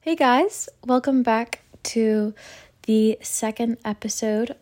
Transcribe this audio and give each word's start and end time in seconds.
Hey 0.00 0.14
guys, 0.14 0.68
welcome 0.86 1.24
back 1.24 1.62
to 1.82 2.32
the 2.82 3.18
second 3.20 3.78
episode 3.84 4.54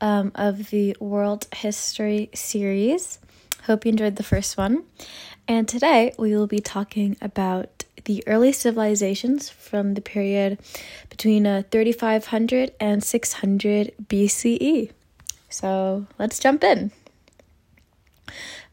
um, 0.00 0.30
of 0.36 0.70
the 0.70 0.96
World 1.00 1.48
History 1.52 2.30
series. 2.32 3.18
Hope 3.64 3.84
you 3.84 3.90
enjoyed 3.90 4.14
the 4.14 4.22
first 4.22 4.56
one. 4.56 4.84
And 5.48 5.66
today 5.66 6.14
we 6.20 6.36
will 6.36 6.46
be 6.46 6.60
talking 6.60 7.16
about 7.20 7.82
the 8.04 8.22
early 8.28 8.52
civilizations 8.52 9.50
from 9.50 9.94
the 9.94 10.00
period 10.00 10.60
between 11.10 11.48
uh, 11.48 11.64
3500 11.72 12.72
and 12.78 13.02
600 13.02 13.92
BCE. 14.06 14.92
So 15.50 16.06
let's 16.16 16.38
jump 16.38 16.62
in. 16.62 16.92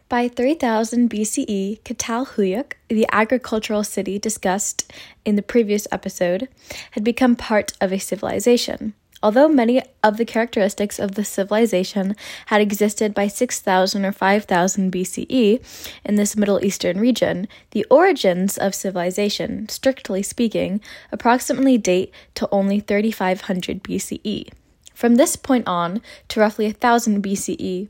By 0.10 0.28
3000 0.28 1.10
BCE, 1.10 1.80
Çatalhöyük, 1.84 2.74
the 2.88 3.08
agricultural 3.12 3.84
city 3.84 4.20
discussed 4.20 4.92
in 5.26 5.36
the 5.36 5.42
previous 5.42 5.88
episode, 5.92 6.48
had 6.92 7.04
become 7.04 7.36
part 7.36 7.74
of 7.82 7.92
a 7.92 8.00
civilization. 8.00 8.94
Although 9.24 9.48
many 9.48 9.82
of 10.04 10.18
the 10.18 10.26
characteristics 10.26 11.00
of 11.00 11.16
the 11.16 11.24
civilization 11.24 12.16
had 12.48 12.60
existed 12.60 13.14
by 13.14 13.28
6000 13.28 14.06
or 14.06 14.12
5000 14.12 14.92
BCE 14.92 15.64
in 16.04 16.16
this 16.16 16.36
Middle 16.36 16.64
Eastern 16.64 17.00
region, 17.00 17.48
the 17.72 17.86
origins 17.90 18.58
of 18.58 18.76
civilization, 18.76 19.70
strictly 19.70 20.22
speaking, 20.22 20.82
approximately 21.12 21.78
date 21.78 22.12
to 22.36 22.50
only 22.52 22.82
3500 22.82 23.82
BCE. 23.82 24.50
From 24.94 25.16
this 25.16 25.36
point 25.36 25.68
on 25.68 26.02
to 26.30 26.40
roughly 26.40 26.66
1000 26.68 27.24
BCE, 27.24 27.90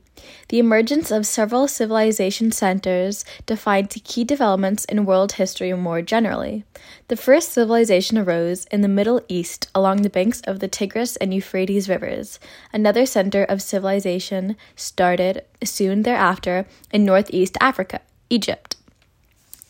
the 0.50 0.60
emergence 0.60 1.12
of 1.12 1.26
several 1.26 1.68
civilization 1.68 2.52
centers 2.52 3.26
defined 3.46 3.90
key 3.90 4.24
developments 4.24 4.86
in 4.86 5.06
world 5.06 5.34
history 5.34 5.74
more 5.74 6.02
generally. 6.02 6.64
The 7.10 7.18
first 7.18 7.52
civilization 7.52 8.18
arose 8.18 8.66
in 8.66 8.82
the 8.82 8.88
Middle 8.88 9.22
East 9.28 9.70
along 9.76 10.02
the 10.02 10.10
banks 10.10 10.42
of 10.42 10.60
the 10.60 10.68
Tigris 10.68 11.18
and 11.18 11.34
Euphrates 11.34 11.90
rivers. 11.90 12.40
Another 12.72 13.06
center 13.06 13.44
of 13.44 13.62
civilization 13.62 14.56
started 14.76 15.44
soon 15.64 16.04
thereafter 16.04 16.66
in 16.92 17.04
northeast 17.04 17.58
Africa, 17.60 18.02
Egypt 18.30 18.78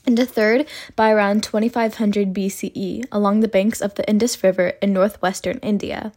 and 0.06 0.20
a 0.20 0.26
third 0.26 0.66
by 0.96 1.12
around 1.12 1.44
2500 1.44 2.34
BCE 2.34 3.06
along 3.12 3.40
the 3.40 3.48
banks 3.48 3.82
of 3.82 3.96
the 3.96 4.08
Indus 4.10 4.44
River 4.44 4.74
in 4.82 4.94
northwestern 4.94 5.58
India. 5.60 6.12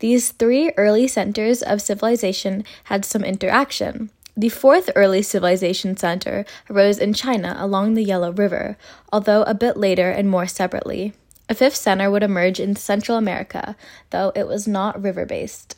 These 0.00 0.32
three 0.32 0.70
early 0.76 1.08
centers 1.08 1.62
of 1.62 1.80
civilization 1.80 2.64
had 2.84 3.04
some 3.04 3.24
interaction. 3.24 4.10
The 4.36 4.48
fourth 4.48 4.90
early 4.96 5.22
civilization 5.22 5.96
center 5.96 6.44
arose 6.70 6.98
in 6.98 7.12
China 7.12 7.56
along 7.58 7.94
the 7.94 8.04
Yellow 8.04 8.32
River, 8.32 8.78
although 9.12 9.42
a 9.42 9.54
bit 9.54 9.76
later 9.76 10.10
and 10.10 10.28
more 10.28 10.46
separately. 10.46 11.12
A 11.48 11.54
fifth 11.54 11.76
center 11.76 12.10
would 12.10 12.22
emerge 12.22 12.58
in 12.58 12.76
Central 12.76 13.18
America, 13.18 13.76
though 14.10 14.32
it 14.34 14.46
was 14.46 14.66
not 14.66 15.02
river 15.02 15.26
based. 15.26 15.76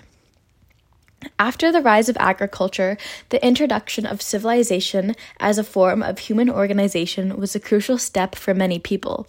After 1.38 1.72
the 1.72 1.80
rise 1.80 2.08
of 2.08 2.16
agriculture, 2.18 2.96
the 3.28 3.44
introduction 3.44 4.06
of 4.06 4.22
civilization 4.22 5.14
as 5.40 5.58
a 5.58 5.64
form 5.64 6.02
of 6.02 6.18
human 6.18 6.50
organization 6.50 7.36
was 7.36 7.54
a 7.54 7.60
crucial 7.60 7.98
step 7.98 8.34
for 8.34 8.54
many 8.54 8.78
people. 8.78 9.26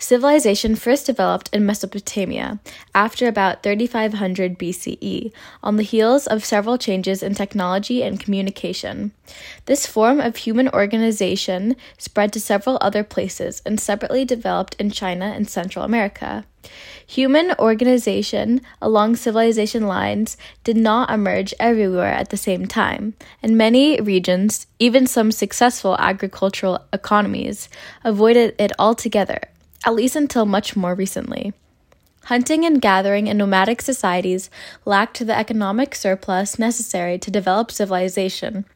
Civilization 0.00 0.76
first 0.76 1.06
developed 1.06 1.50
in 1.52 1.66
Mesopotamia 1.66 2.60
after 2.94 3.26
about 3.26 3.64
3500 3.64 4.56
BCE, 4.56 5.32
on 5.60 5.76
the 5.76 5.82
heels 5.82 6.28
of 6.28 6.44
several 6.44 6.78
changes 6.78 7.20
in 7.20 7.34
technology 7.34 8.04
and 8.04 8.20
communication. 8.20 9.10
This 9.66 9.86
form 9.86 10.20
of 10.20 10.36
human 10.36 10.68
organization 10.68 11.74
spread 11.98 12.32
to 12.34 12.40
several 12.40 12.78
other 12.80 13.02
places 13.02 13.60
and 13.66 13.80
separately 13.80 14.24
developed 14.24 14.76
in 14.78 14.92
China 14.92 15.26
and 15.34 15.50
Central 15.50 15.84
America. 15.84 16.44
Human 17.04 17.54
organization 17.58 18.60
along 18.80 19.16
civilization 19.16 19.88
lines 19.88 20.36
did 20.62 20.76
not 20.76 21.10
emerge 21.10 21.52
everywhere 21.58 22.12
at 22.12 22.30
the 22.30 22.36
same 22.36 22.66
time, 22.66 23.14
and 23.42 23.58
many 23.58 24.00
regions, 24.00 24.68
even 24.78 25.08
some 25.08 25.32
successful 25.32 25.96
agricultural 25.98 26.84
economies, 26.92 27.68
avoided 28.04 28.54
it 28.58 28.70
altogether, 28.78 29.40
at 29.84 29.94
least 29.94 30.16
until 30.16 30.46
much 30.46 30.76
more 30.76 30.94
recently. 30.94 31.52
Hunting 32.24 32.64
and 32.64 32.80
gathering 32.80 33.26
in 33.26 33.38
nomadic 33.38 33.80
societies 33.80 34.50
lacked 34.84 35.26
the 35.26 35.36
economic 35.36 35.94
surplus 35.94 36.58
necessary 36.58 37.18
to 37.18 37.30
develop 37.30 37.70
civilization 37.70 38.66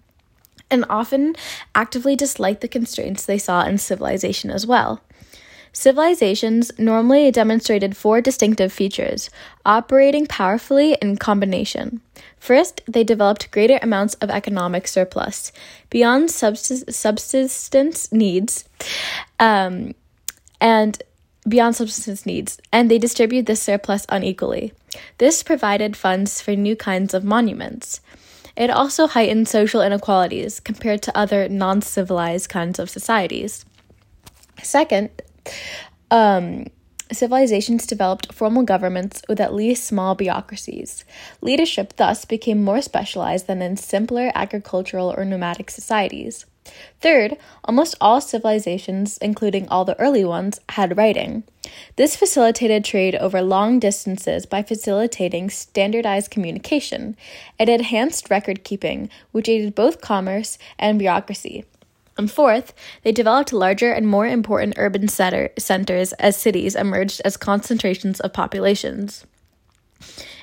and 0.70 0.86
often 0.88 1.36
actively 1.74 2.16
disliked 2.16 2.62
the 2.62 2.68
constraints 2.68 3.26
they 3.26 3.38
saw 3.38 3.64
in 3.64 3.76
civilization 3.76 4.50
as 4.50 4.66
well. 4.66 5.02
Civilizations 5.74 6.70
normally 6.78 7.30
demonstrated 7.30 7.96
four 7.96 8.20
distinctive 8.20 8.72
features, 8.72 9.30
operating 9.64 10.26
powerfully 10.26 10.98
in 11.00 11.16
combination. 11.16 12.02
First, 12.38 12.82
they 12.86 13.04
developed 13.04 13.50
greater 13.50 13.78
amounts 13.82 14.14
of 14.14 14.28
economic 14.28 14.86
surplus 14.86 15.50
beyond 15.88 16.30
subsistence 16.30 18.12
needs, 18.12 18.64
um, 19.38 19.94
and 20.62 21.02
beyond 21.46 21.74
subsistence 21.74 22.24
needs, 22.24 22.58
and 22.72 22.88
they 22.88 22.98
distribute 22.98 23.46
this 23.46 23.60
surplus 23.60 24.06
unequally. 24.08 24.72
This 25.18 25.42
provided 25.42 25.96
funds 25.96 26.40
for 26.40 26.54
new 26.54 26.76
kinds 26.76 27.12
of 27.14 27.24
monuments. 27.24 28.00
It 28.56 28.70
also 28.70 29.08
heightened 29.08 29.48
social 29.48 29.82
inequalities 29.82 30.60
compared 30.60 31.02
to 31.02 31.18
other 31.18 31.48
non 31.48 31.82
civilized 31.82 32.48
kinds 32.48 32.78
of 32.78 32.88
societies. 32.88 33.64
Second, 34.62 35.10
um, 36.10 36.66
civilizations 37.10 37.86
developed 37.86 38.32
formal 38.32 38.62
governments 38.62 39.22
with 39.28 39.40
at 39.40 39.54
least 39.54 39.84
small 39.84 40.14
bureaucracies. 40.14 41.04
Leadership 41.40 41.96
thus 41.96 42.24
became 42.24 42.62
more 42.62 42.82
specialized 42.82 43.48
than 43.48 43.62
in 43.62 43.76
simpler 43.76 44.30
agricultural 44.34 45.12
or 45.16 45.24
nomadic 45.24 45.70
societies. 45.70 46.46
Third, 47.00 47.36
almost 47.64 47.96
all 48.00 48.20
civilizations, 48.20 49.18
including 49.18 49.68
all 49.68 49.84
the 49.84 49.98
early 49.98 50.24
ones, 50.24 50.60
had 50.70 50.96
writing. 50.96 51.42
This 51.96 52.14
facilitated 52.16 52.84
trade 52.84 53.16
over 53.16 53.42
long 53.42 53.78
distances 53.78 54.46
by 54.46 54.62
facilitating 54.62 55.50
standardized 55.50 56.30
communication. 56.30 57.16
It 57.58 57.68
enhanced 57.68 58.30
record 58.30 58.62
keeping, 58.62 59.10
which 59.32 59.48
aided 59.48 59.74
both 59.74 60.00
commerce 60.00 60.58
and 60.78 60.98
bureaucracy. 60.98 61.64
And 62.16 62.30
fourth, 62.30 62.74
they 63.02 63.12
developed 63.12 63.52
larger 63.52 63.90
and 63.92 64.06
more 64.06 64.26
important 64.26 64.74
urban 64.76 65.08
centers 65.08 66.12
as 66.12 66.36
cities 66.36 66.76
emerged 66.76 67.22
as 67.24 67.36
concentrations 67.36 68.20
of 68.20 68.32
populations. 68.32 69.24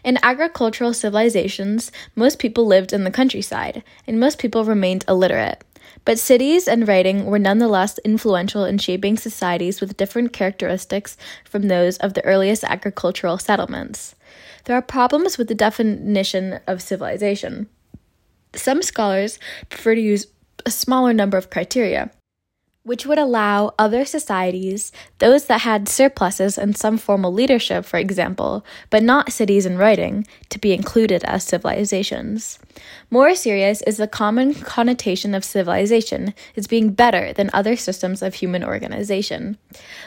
In 0.03 0.18
agricultural 0.24 0.94
civilizations, 0.94 1.91
most 2.16 2.40
people 2.40 2.66
lived 2.66 2.94
in 2.94 3.03
the 3.03 3.12
countryside, 3.12 3.84
and 4.08 4.19
most 4.19 4.40
people 4.40 4.63
remained 4.63 5.06
illiterate. 5.08 5.63
But 6.06 6.20
cities 6.20 6.68
and 6.68 6.88
writing 6.88 7.26
were 7.26 7.40
nonetheless 7.40 8.00
influential 8.00 8.66
in 8.66 8.78
shaping 8.78 9.18
societies 9.18 9.82
with 9.82 9.98
different 9.98 10.34
characteristics 10.34 11.18
from 11.44 11.68
those 11.68 11.98
of 11.98 12.14
the 12.14 12.26
earliest 12.26 12.64
agricultural 12.64 13.38
settlements. 13.38 14.16
There 14.66 14.76
are 14.76 14.82
problems 14.82 15.38
with 15.38 15.48
the 15.48 15.56
definition 15.56 16.59
of 16.68 16.82
civilization. 16.82 17.68
Some 18.56 18.82
scholars 18.82 19.40
prefer 19.70 19.96
to 19.96 20.02
use 20.02 20.28
a 20.66 20.72
smaller 20.72 21.14
number 21.14 21.38
of 21.38 21.50
criteria, 21.50 22.12
which 22.84 23.06
would 23.06 23.19
allow 23.19 23.73
other 23.78 24.06
societies, 24.06 24.91
those 25.19 25.45
that 25.45 25.62
had 25.62 25.90
surpluses 25.90 26.57
and 26.57 26.78
some 26.78 26.97
formal 26.97 27.31
leadership, 27.31 27.85
for 27.85 27.97
example, 27.97 28.66
but 28.90 29.03
not 29.03 29.31
cities 29.31 29.66
and 29.66 29.78
writing, 29.78 30.25
to 30.50 30.57
be 30.57 30.73
included 30.73 31.23
as 31.25 31.44
civilizations. 31.44 32.57
More 33.12 33.35
serious 33.35 33.81
is 33.81 33.97
the 33.97 34.07
common 34.07 34.53
connotation 34.53 35.35
of 35.35 35.44
civilization 35.44 36.34
as 36.56 36.67
being 36.67 36.91
better 36.91 37.34
than 37.34 37.50
other 37.53 37.75
systems 37.75 38.22
of 38.22 38.35
human 38.35 38.63
organization. 38.63 39.57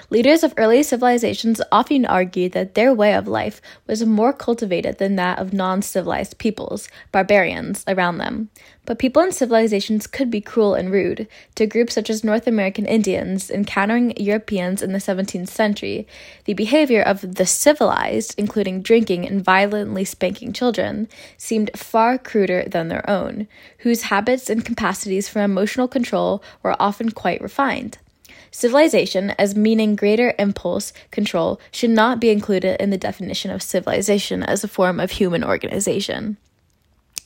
Leaders 0.09 0.43
of 0.43 0.55
early 0.57 0.83
civilizations 0.83 1.61
often 1.71 2.07
argued 2.07 2.53
that 2.53 2.75
their 2.75 2.95
way 2.95 3.15
of 3.15 3.29
life 3.29 3.61
was 3.87 4.05
more 4.05 4.33
cultivated 4.33 4.99
than 4.99 5.17
that 5.17 5.39
of 5.39 5.53
non 5.53 5.83
civilized 5.83 6.39
peoples, 6.39 6.89
barbarians, 7.13 7.85
around 7.87 8.19
them. 8.19 8.49
But 8.85 8.99
people 8.99 9.23
in 9.23 9.31
civilizations 9.31 10.09
could 10.09 10.29
be 10.29 10.41
cruel 10.41 10.75
and 10.75 10.91
rude. 10.91 11.29
To 11.55 11.67
groups 11.67 11.95
such 11.95 12.11
as 12.11 12.25
North 12.25 12.49
American 12.49 12.85
Indians 12.85 13.49
encountering 13.49 14.17
Europeans 14.17 14.83
in 14.83 14.93
the 14.93 14.99
17th 14.99 15.49
century, 15.49 16.07
the 16.47 16.55
behavior 16.55 17.01
of 17.01 17.37
the 17.37 17.47
civilized, 17.47 18.35
including 18.37 18.83
drinking 18.83 19.25
and 19.25 19.45
violently 19.45 20.05
spanking 20.05 20.53
children, 20.53 21.09
seemed 21.37 21.71
far 21.77 22.19
cruder 22.19 22.65
than 22.67 22.89
their 22.89 23.09
own, 23.09 23.47
whose 23.79 24.03
habits 24.03 24.51
and 24.51 24.65
capacities 24.65 25.29
for 25.29 25.41
emotional 25.41 25.87
control 25.87 26.43
were 26.65 26.75
often 26.81 27.13
quite 27.13 27.41
refined. 27.41 27.99
Civilization, 28.51 29.31
as 29.39 29.55
meaning 29.55 29.95
greater 29.95 30.35
impulse 30.41 30.93
control, 31.13 31.61
should 31.71 31.91
not 31.91 32.21
be 32.21 32.31
included 32.31 32.81
in 32.83 32.91
the 32.91 32.99
definition 32.99 33.51
of 33.51 33.63
civilization 33.63 34.43
as 34.43 34.65
a 34.65 34.69
form 34.69 34.99
of 34.99 35.13
human 35.13 35.45
organization. 35.45 36.37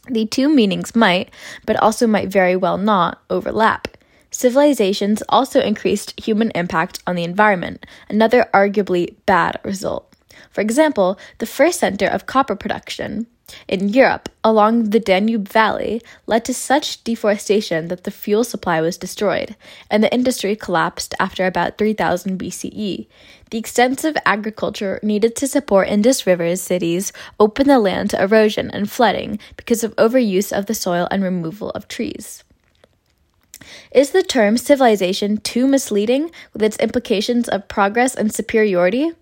The 0.08 0.26
two 0.26 0.48
meanings 0.48 0.94
might, 0.94 1.30
but 1.66 1.76
also 1.76 2.06
might 2.06 2.28
very 2.28 2.56
well 2.56 2.78
not, 2.78 3.22
overlap. 3.28 3.88
civilizations 4.30 5.22
also 5.28 5.60
increased 5.60 6.18
human 6.20 6.50
impact 6.54 7.00
on 7.06 7.16
the 7.16 7.24
environment, 7.24 7.86
another 8.08 8.48
arguably 8.52 9.14
bad 9.24 9.58
result. 9.64 10.12
For 10.50 10.60
example, 10.60 11.18
the 11.38 11.46
first 11.46 11.80
center 11.80 12.06
of 12.06 12.26
copper 12.26 12.54
production, 12.56 13.26
in 13.68 13.88
Europe 13.88 14.28
along 14.42 14.90
the 14.90 15.00
Danube 15.00 15.48
Valley 15.48 16.00
led 16.26 16.44
to 16.44 16.54
such 16.54 17.02
deforestation 17.04 17.88
that 17.88 18.04
the 18.04 18.10
fuel 18.10 18.44
supply 18.44 18.80
was 18.80 18.96
destroyed, 18.96 19.56
and 19.90 20.02
the 20.02 20.12
industry 20.12 20.54
collapsed 20.54 21.14
after 21.18 21.46
about 21.46 21.78
3000 21.78 22.38
BCE. 22.38 23.06
The 23.50 23.58
extensive 23.58 24.16
agriculture 24.24 25.00
needed 25.02 25.36
to 25.36 25.48
support 25.48 25.88
Indus 25.88 26.26
River 26.26 26.54
cities 26.56 27.12
opened 27.38 27.70
the 27.70 27.78
land 27.78 28.10
to 28.10 28.22
erosion 28.22 28.70
and 28.70 28.90
flooding 28.90 29.38
because 29.56 29.84
of 29.84 29.96
overuse 29.96 30.56
of 30.56 30.66
the 30.66 30.74
soil 30.74 31.08
and 31.10 31.22
removal 31.22 31.70
of 31.70 31.88
trees. 31.88 32.44
Is 33.90 34.10
the 34.10 34.22
term 34.22 34.56
civilization 34.56 35.38
too 35.38 35.66
misleading 35.66 36.30
with 36.52 36.62
its 36.62 36.76
implications 36.78 37.48
of 37.48 37.68
progress 37.68 38.14
and 38.14 38.32
superiority? 38.32 39.12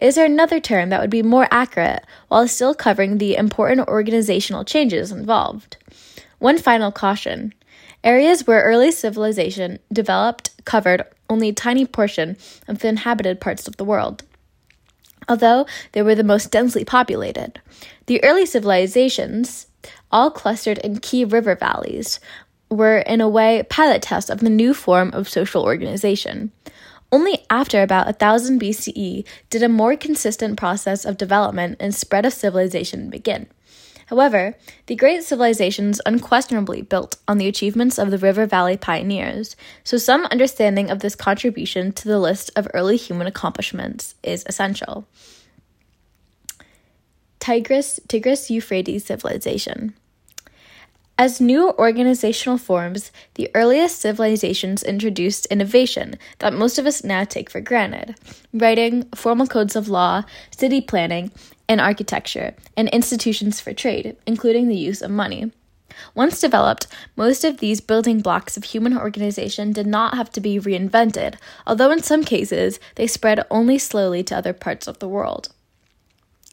Is 0.00 0.14
there 0.14 0.26
another 0.26 0.60
term 0.60 0.90
that 0.90 1.00
would 1.00 1.10
be 1.10 1.22
more 1.22 1.48
accurate 1.50 2.04
while 2.28 2.46
still 2.46 2.74
covering 2.74 3.18
the 3.18 3.36
important 3.36 3.88
organizational 3.88 4.64
changes 4.64 5.10
involved? 5.10 5.76
One 6.38 6.58
final 6.58 6.92
caution 6.92 7.52
areas 8.04 8.46
where 8.46 8.62
early 8.62 8.92
civilization 8.92 9.78
developed 9.92 10.50
covered 10.64 11.02
only 11.28 11.48
a 11.48 11.52
tiny 11.52 11.84
portion 11.84 12.36
of 12.68 12.78
the 12.78 12.88
inhabited 12.88 13.40
parts 13.40 13.66
of 13.66 13.76
the 13.76 13.84
world. 13.84 14.22
Although 15.28 15.66
they 15.92 16.02
were 16.02 16.14
the 16.14 16.24
most 16.24 16.50
densely 16.50 16.84
populated, 16.84 17.60
the 18.06 18.22
early 18.24 18.46
civilizations, 18.46 19.66
all 20.10 20.30
clustered 20.30 20.78
in 20.78 21.00
key 21.00 21.24
river 21.24 21.54
valleys, 21.54 22.18
were 22.70 22.98
in 22.98 23.20
a 23.20 23.28
way 23.28 23.62
pilot 23.68 24.02
tests 24.02 24.30
of 24.30 24.40
the 24.40 24.50
new 24.50 24.74
form 24.74 25.10
of 25.12 25.28
social 25.28 25.62
organization. 25.62 26.52
Only 27.10 27.44
after 27.48 27.82
about 27.82 28.06
1000 28.06 28.60
BCE 28.60 29.24
did 29.48 29.62
a 29.62 29.68
more 29.68 29.96
consistent 29.96 30.58
process 30.58 31.04
of 31.04 31.16
development 31.16 31.78
and 31.80 31.94
spread 31.94 32.26
of 32.26 32.34
civilization 32.34 33.08
begin. 33.08 33.46
However, 34.06 34.56
the 34.86 34.96
great 34.96 35.22
civilizations 35.22 36.00
unquestionably 36.06 36.80
built 36.80 37.16
on 37.26 37.36
the 37.36 37.46
achievements 37.46 37.98
of 37.98 38.10
the 38.10 38.16
River 38.16 38.46
Valley 38.46 38.76
pioneers, 38.76 39.54
so 39.84 39.98
some 39.98 40.24
understanding 40.26 40.90
of 40.90 41.00
this 41.00 41.14
contribution 41.14 41.92
to 41.92 42.08
the 42.08 42.18
list 42.18 42.50
of 42.56 42.68
early 42.72 42.96
human 42.96 43.26
accomplishments 43.26 44.14
is 44.22 44.44
essential. 44.46 45.06
Tigris 47.38 48.00
Tigris 48.08 48.50
Euphrates 48.50 49.04
civilization. 49.04 49.94
As 51.20 51.40
new 51.40 51.70
organizational 51.70 52.58
forms, 52.58 53.10
the 53.34 53.50
earliest 53.52 54.00
civilizations 54.00 54.84
introduced 54.84 55.46
innovation 55.46 56.14
that 56.38 56.54
most 56.54 56.78
of 56.78 56.86
us 56.86 57.02
now 57.02 57.24
take 57.24 57.50
for 57.50 57.60
granted 57.60 58.14
writing, 58.52 59.02
formal 59.16 59.48
codes 59.48 59.74
of 59.74 59.88
law, 59.88 60.22
city 60.56 60.80
planning, 60.80 61.32
and 61.68 61.80
architecture, 61.80 62.54
and 62.76 62.88
institutions 62.90 63.60
for 63.60 63.72
trade, 63.72 64.16
including 64.28 64.68
the 64.68 64.76
use 64.76 65.02
of 65.02 65.10
money. 65.10 65.50
Once 66.14 66.40
developed, 66.40 66.86
most 67.16 67.42
of 67.42 67.58
these 67.58 67.80
building 67.80 68.20
blocks 68.20 68.56
of 68.56 68.62
human 68.62 68.96
organization 68.96 69.72
did 69.72 69.88
not 69.88 70.14
have 70.14 70.30
to 70.30 70.40
be 70.40 70.60
reinvented, 70.60 71.34
although 71.66 71.90
in 71.90 72.00
some 72.00 72.22
cases 72.22 72.78
they 72.94 73.08
spread 73.08 73.44
only 73.50 73.76
slowly 73.76 74.22
to 74.22 74.36
other 74.36 74.52
parts 74.52 74.86
of 74.86 75.00
the 75.00 75.08
world. 75.08 75.48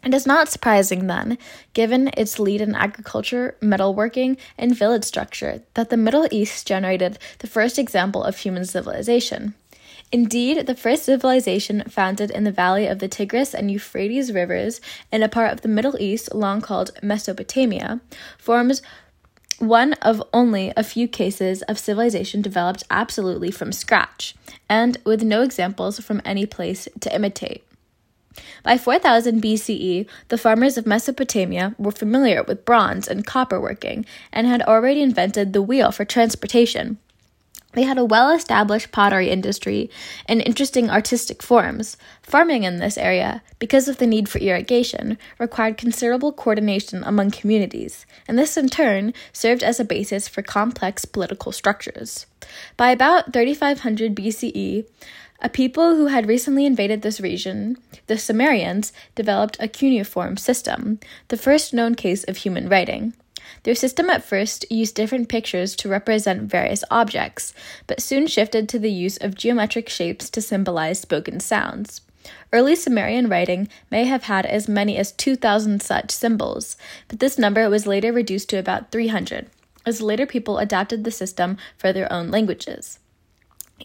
It 0.06 0.13
is 0.13 0.28
not 0.28 0.50
surprising, 0.50 1.07
then, 1.07 1.40
given 1.74 2.12
its 2.16 2.38
lead 2.38 2.62
in 2.62 2.75
agriculture, 2.75 3.57
metalworking, 3.60 4.38
and 4.56 4.78
village 4.78 5.04
structure, 5.04 5.63
that 5.74 5.90
the 5.90 5.98
Middle 5.98 6.28
East 6.30 6.68
generated 6.68 7.18
the 7.40 7.48
first 7.48 7.80
example 7.80 8.24
of 8.24 8.38
human 8.38 8.66
civilization. 8.66 9.56
Indeed, 10.12 10.68
the 10.68 10.75
first 10.75 11.06
civilization 11.06 11.84
founded 11.90 12.30
in 12.30 12.44
the 12.44 12.52
valley 12.52 12.86
of 12.86 13.00
the 13.00 13.07
Tigris 13.07 13.56
and 13.56 13.72
Euphrates 13.72 14.31
rivers 14.31 14.80
in 15.12 15.24
a 15.24 15.28
part 15.28 15.52
of 15.52 15.62
the 15.62 15.68
Middle 15.68 16.00
East 16.00 16.36
long 16.36 16.62
called 16.62 16.92
Mesopotamia 17.02 18.00
forms 18.38 18.84
one 19.57 19.94
of 19.94 20.22
only 20.31 20.72
a 20.78 20.84
few 20.84 21.07
cases 21.07 21.63
of 21.63 21.80
civilization 21.80 22.44
developed 22.44 22.84
absolutely 22.92 23.50
from 23.50 23.72
scratch, 23.72 24.36
and 24.69 25.00
with 25.04 25.24
no 25.24 25.42
examples 25.42 26.00
from 26.00 26.22
any 26.24 26.46
place 26.46 26.88
to 27.00 27.13
imitate. 27.16 27.65
By 28.64 28.78
4000 28.78 29.42
BCE, 29.42 30.08
the 30.28 30.38
farmers 30.38 30.78
of 30.78 30.86
Mesopotamia 30.86 31.76
were 31.78 31.92
familiar 31.92 32.44
with 32.44 32.66
bronze 32.66 33.08
and 33.08 33.26
copper 33.26 33.60
working 33.60 34.06
and 34.32 34.48
had 34.48 34.62
already 34.62 35.02
invented 35.02 35.54
the 35.54 35.62
wheel 35.62 35.92
for 35.92 36.06
transportation. 36.06 36.98
They 37.76 37.84
had 37.84 37.98
a 37.98 38.06
well 38.06 38.32
established 38.32 38.94
pottery 38.94 39.30
industry 39.30 39.90
and 40.28 40.42
interesting 40.42 40.90
artistic 40.90 41.44
forms. 41.44 41.98
Farming 42.24 42.64
in 42.64 42.78
this 42.78 42.98
area, 42.98 43.44
because 43.60 43.90
of 43.90 43.98
the 43.98 44.08
need 44.08 44.30
for 44.30 44.40
irrigation, 44.40 45.18
required 45.40 45.78
considerable 45.78 46.31
coordination 46.31 47.04
among 47.04 47.31
communities, 47.31 48.06
and 48.30 48.40
this 48.40 48.56
in 48.56 48.70
turn 48.70 49.14
served 49.34 49.62
as 49.62 49.78
a 49.80 49.86
basis 49.86 50.30
for 50.30 50.42
complex 50.42 51.04
political 51.04 51.52
structures. 51.52 52.26
By 52.78 52.92
about 52.92 53.34
3500 53.34 54.16
BCE, 54.16 54.86
a 55.42 55.50
people 55.50 55.96
who 55.96 56.08
had 56.08 56.28
recently 56.28 56.66
invaded 56.66 57.02
this 57.02 57.20
region, 57.20 57.78
the 58.08 58.18
Sumerians, 58.18 58.94
developed 59.16 59.58
a 59.60 59.68
cuneiform 59.68 60.38
system, 60.38 61.00
the 61.28 61.38
first 61.38 61.74
known 61.74 61.96
case 61.96 62.24
of 62.24 62.38
human 62.38 62.70
writing. 62.70 63.14
Their 63.64 63.76
system 63.76 64.10
at 64.10 64.24
first 64.24 64.66
used 64.72 64.96
different 64.96 65.30
pictures 65.30 65.76
to 65.78 65.90
represent 65.90 66.44
various 66.50 66.84
objects, 66.90 67.54
but 67.86 68.02
soon 68.02 68.28
shifted 68.28 68.70
to 68.70 68.80
the 68.80 68.92
use 68.92 69.18
of 69.18 69.36
geometric 69.36 69.90
shapes 69.90 70.30
to 70.32 70.42
symbolize 70.42 71.00
spoken 71.00 71.40
sounds. 71.40 72.02
Early 72.52 72.76
Sumerian 72.76 73.30
writing 73.30 73.68
may 73.92 74.06
have 74.06 74.24
had 74.24 74.46
as 74.46 74.68
many 74.68 74.98
as 74.98 75.12
2,000 75.12 75.81
such 75.81 76.10
symbols, 76.12 76.76
but 77.08 77.20
this 77.20 77.38
number 77.38 77.70
was 77.70 77.86
later 77.86 78.12
reduced 78.12 78.50
to 78.50 78.58
about 78.58 78.92
300, 78.92 79.48
as 79.86 80.02
later 80.02 80.26
people 80.26 80.58
adapted 80.58 81.04
the 81.04 81.12
system 81.12 81.58
for 81.78 81.94
their 81.94 82.12
own 82.12 82.31
languages. 82.31 82.98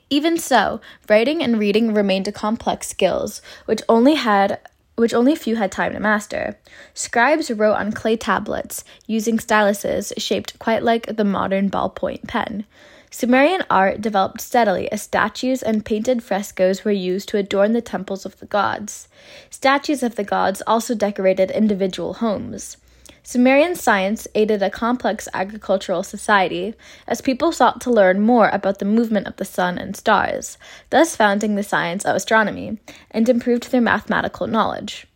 Even 0.09 0.39
so, 0.39 0.81
writing 1.09 1.43
and 1.43 1.59
reading 1.59 1.95
remained 1.95 2.33
complex 2.35 2.89
skills, 2.89 3.43
which 3.67 3.83
only 3.89 4.15
had 4.15 4.61
which 4.97 5.15
only 5.15 5.35
few 5.35 5.57
had 5.57 5.73
time 5.73 5.95
to 5.95 6.01
master. 6.01 6.59
Scribes 6.93 7.51
wrote 7.51 7.77
on 7.77 7.91
clay 7.91 8.17
tablets 8.17 8.85
using 9.07 9.39
styluses 9.39 10.13
shaped 10.19 10.59
quite 10.59 10.83
like 10.83 11.17
the 11.17 11.25
modern 11.25 11.71
ballpoint 11.71 12.29
pen. 12.29 12.67
Sumerian 13.11 13.65
art 13.71 14.01
developed 14.01 14.41
steadily 14.41 14.93
as 14.93 15.03
statues 15.03 15.63
and 15.63 15.85
painted 15.85 16.23
frescoes 16.23 16.85
were 16.85 16.93
used 16.93 17.29
to 17.31 17.39
adorn 17.39 17.73
the 17.73 17.81
temples 17.81 18.27
of 18.27 18.39
the 18.39 18.47
gods. 18.47 19.09
Statues 19.49 20.03
of 20.03 20.17
the 20.17 20.25
gods 20.25 20.63
also 20.67 20.95
decorated 20.95 21.51
individual 21.51 22.15
homes. 22.15 22.77
Sumerian 23.23 23.75
science 23.75 24.27
aided 24.35 24.63
a 24.63 24.71
complex 24.71 25.29
agricultural 25.35 26.03
society 26.03 26.75
as 27.07 27.21
people 27.21 27.53
sought 27.53 27.81
to 27.83 27.91
learn 27.91 28.21
more 28.21 28.49
about 28.49 28.79
the 28.79 28.85
movement 28.85 29.27
of 29.27 29.37
the 29.37 29.45
sun 29.45 29.79
and 29.79 29.97
stars, 29.97 30.59
thus 30.91 31.17
founding 31.17 31.55
the 31.55 31.63
science 31.63 32.05
of 32.05 32.17
astronomy, 32.17 32.79
and 33.11 33.29
improved 33.29 33.71
their 33.71 33.81
mathematical 33.81 34.47
knowledge. 34.47 35.07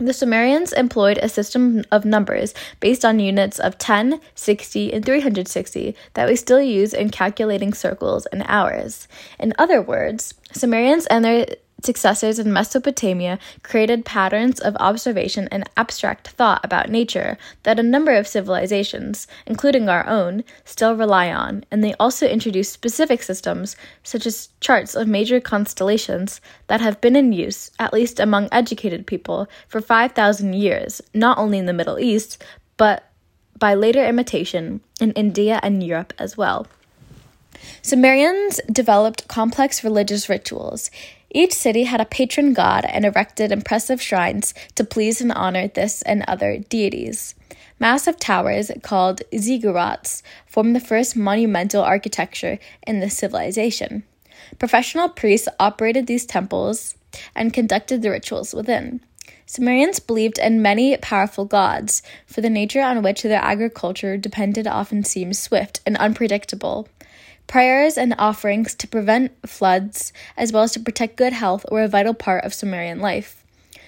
The 0.00 0.12
Sumerians 0.12 0.72
employed 0.72 1.18
a 1.18 1.28
system 1.28 1.82
of 1.90 2.04
numbers 2.04 2.54
based 2.78 3.04
on 3.04 3.18
units 3.18 3.58
of 3.58 3.78
10, 3.78 4.20
60, 4.36 4.92
and 4.92 5.04
360 5.04 5.96
that 6.14 6.28
we 6.28 6.36
still 6.36 6.62
use 6.62 6.94
in 6.94 7.10
calculating 7.10 7.74
circles 7.74 8.26
and 8.26 8.44
hours. 8.46 9.08
In 9.40 9.54
other 9.58 9.82
words, 9.82 10.34
Sumerians 10.52 11.06
and 11.06 11.24
their 11.24 11.46
successors 11.82 12.38
in 12.38 12.52
Mesopotamia 12.52 13.38
created 13.62 14.04
patterns 14.04 14.60
of 14.60 14.76
observation 14.76 15.48
and 15.50 15.68
abstract 15.76 16.28
thought 16.28 16.64
about 16.64 16.90
nature 16.90 17.38
that 17.62 17.78
a 17.78 17.82
number 17.82 18.14
of 18.14 18.26
civilizations, 18.26 19.26
including 19.46 19.88
our 19.88 20.06
own, 20.06 20.42
still 20.64 20.96
rely 20.96 21.32
on, 21.32 21.64
and 21.70 21.82
they 21.82 21.94
also 21.94 22.26
introduced 22.26 22.72
specific 22.72 23.22
systems, 23.22 23.76
such 24.02 24.26
as 24.26 24.48
charts 24.60 24.94
of 24.94 25.06
major 25.06 25.40
constellations, 25.40 26.40
that 26.66 26.80
have 26.80 27.00
been 27.00 27.16
in 27.16 27.32
use, 27.32 27.70
at 27.78 27.92
least 27.92 28.18
among 28.18 28.48
educated 28.50 29.06
people, 29.06 29.48
for 29.68 29.80
5,000 29.80 30.54
years, 30.54 31.00
not 31.14 31.38
only 31.38 31.58
in 31.58 31.66
the 31.66 31.72
Middle 31.72 31.98
East, 31.98 32.42
but 32.76 33.04
by 33.58 33.74
later 33.74 34.04
imitation 34.04 34.80
in 35.00 35.12
India 35.12 35.60
and 35.62 35.82
Europe 35.82 36.12
as 36.18 36.36
well. 36.36 36.66
Sumerians 37.82 38.60
developed 38.70 39.26
complex 39.28 39.82
religious 39.82 40.28
rituals. 40.28 40.90
Each 41.30 41.52
city 41.52 41.84
had 41.84 42.00
a 42.00 42.06
patron 42.06 42.54
god 42.54 42.84
and 42.86 43.04
erected 43.04 43.52
impressive 43.52 44.00
shrines 44.00 44.54
to 44.76 44.84
please 44.84 45.20
and 45.20 45.32
honor 45.32 45.68
this 45.68 46.02
and 46.02 46.24
other 46.26 46.58
deities. 46.58 47.34
Massive 47.78 48.18
towers, 48.18 48.70
called 48.82 49.22
ziggurats, 49.32 50.22
formed 50.46 50.74
the 50.74 50.80
first 50.80 51.16
monumental 51.16 51.82
architecture 51.82 52.58
in 52.86 53.00
this 53.00 53.16
civilization. 53.16 54.02
Professional 54.58 55.08
priests 55.08 55.48
operated 55.60 56.06
these 56.06 56.26
temples 56.26 56.96
and 57.34 57.52
conducted 57.52 58.02
the 58.02 58.10
rituals 58.10 58.54
within. 58.54 59.00
Sumerians 59.46 59.98
believed 59.98 60.38
in 60.38 60.60
many 60.60 60.96
powerful 60.98 61.44
gods, 61.44 62.02
for 62.26 62.40
the 62.40 62.50
nature 62.50 62.82
on 62.82 63.02
which 63.02 63.22
their 63.22 63.40
agriculture 63.40 64.16
depended 64.16 64.66
often 64.66 65.04
seemed 65.04 65.36
swift 65.36 65.80
and 65.86 65.96
unpredictable. 65.96 66.88
Prayers 67.48 67.96
and 67.96 68.14
offerings 68.18 68.74
to 68.74 68.86
prevent 68.86 69.32
floods, 69.48 70.12
as 70.36 70.52
well 70.52 70.64
as 70.64 70.72
to 70.72 70.80
protect 70.80 71.16
good 71.16 71.32
health, 71.32 71.64
were 71.72 71.82
a 71.82 71.88
vital 71.88 72.12
part 72.12 72.44
of 72.44 72.52
Sumerian 72.52 73.00
life. 73.00 73.42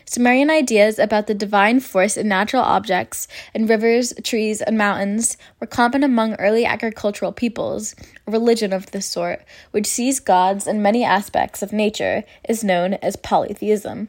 Sumerian 0.06 0.48
ideas 0.48 0.98
about 0.98 1.26
the 1.26 1.34
divine 1.34 1.78
force 1.78 2.16
in 2.16 2.26
natural 2.26 2.62
objects 2.62 3.28
and 3.52 3.68
rivers, 3.68 4.14
trees, 4.24 4.62
and 4.62 4.78
mountains 4.78 5.36
were 5.60 5.66
common 5.66 6.02
among 6.02 6.36
early 6.36 6.64
agricultural 6.64 7.32
peoples. 7.32 7.94
A 8.26 8.30
religion 8.30 8.72
of 8.72 8.92
this 8.92 9.04
sort, 9.04 9.44
which 9.72 9.86
sees 9.86 10.20
gods 10.20 10.66
in 10.66 10.80
many 10.80 11.04
aspects 11.04 11.62
of 11.62 11.70
nature, 11.70 12.24
is 12.48 12.64
known 12.64 12.94
as 12.94 13.14
polytheism. 13.14 14.08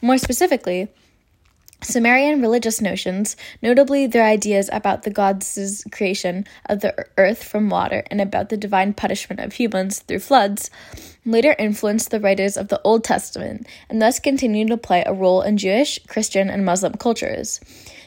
More 0.00 0.16
specifically, 0.16 0.88
Sumerian 1.82 2.40
religious 2.40 2.80
notions, 2.80 3.36
notably 3.62 4.06
their 4.06 4.24
ideas 4.24 4.70
about 4.72 5.02
the 5.02 5.10
gods' 5.10 5.84
creation 5.92 6.46
of 6.66 6.80
the 6.80 7.06
earth 7.18 7.44
from 7.44 7.68
water 7.68 8.02
and 8.10 8.20
about 8.20 8.48
the 8.48 8.56
divine 8.56 8.94
punishment 8.94 9.40
of 9.40 9.52
humans 9.52 10.00
through 10.00 10.20
floods, 10.20 10.70
later 11.24 11.54
influenced 11.58 12.10
the 12.10 12.20
writers 12.20 12.56
of 12.56 12.68
the 12.68 12.80
Old 12.82 13.04
Testament 13.04 13.66
and 13.90 14.00
thus 14.00 14.18
continued 14.18 14.68
to 14.68 14.76
play 14.76 15.04
a 15.04 15.12
role 15.12 15.42
in 15.42 15.58
Jewish, 15.58 15.98
Christian, 16.06 16.48
and 16.48 16.64
Muslim 16.64 16.94
cultures. 16.94 17.60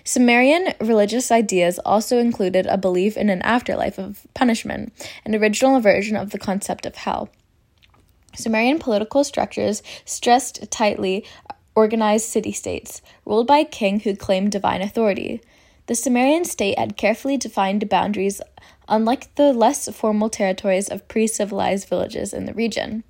Sumerian 0.03 0.73
religious 0.81 1.31
ideas 1.31 1.77
also 1.85 2.17
included 2.17 2.65
a 2.65 2.77
belief 2.77 3.15
in 3.15 3.29
an 3.29 3.43
afterlife 3.43 3.99
of 3.99 4.25
punishment, 4.33 4.91
an 5.25 5.35
original 5.35 5.79
version 5.79 6.15
of 6.15 6.31
the 6.31 6.39
concept 6.39 6.85
of 6.87 6.95
hell. 6.95 7.29
Sumerian 8.35 8.79
political 8.79 9.23
structures 9.23 9.83
stressed 10.05 10.71
tightly 10.71 11.25
organized 11.75 12.25
city 12.25 12.51
states, 12.51 13.01
ruled 13.25 13.47
by 13.47 13.59
a 13.59 13.65
king 13.65 14.01
who 14.01 14.15
claimed 14.15 14.51
divine 14.51 14.81
authority. 14.81 15.41
The 15.87 15.95
Sumerian 15.95 16.45
state 16.45 16.77
had 16.77 16.97
carefully 16.97 17.35
defined 17.35 17.89
boundaries, 17.89 18.41
unlike 18.87 19.33
the 19.35 19.53
less 19.53 19.89
formal 19.89 20.29
territories 20.29 20.87
of 20.87 21.07
pre 21.07 21.25
civilized 21.25 21.89
villages 21.89 22.33
in 22.33 22.45
the 22.45 22.53
region. 22.53 23.03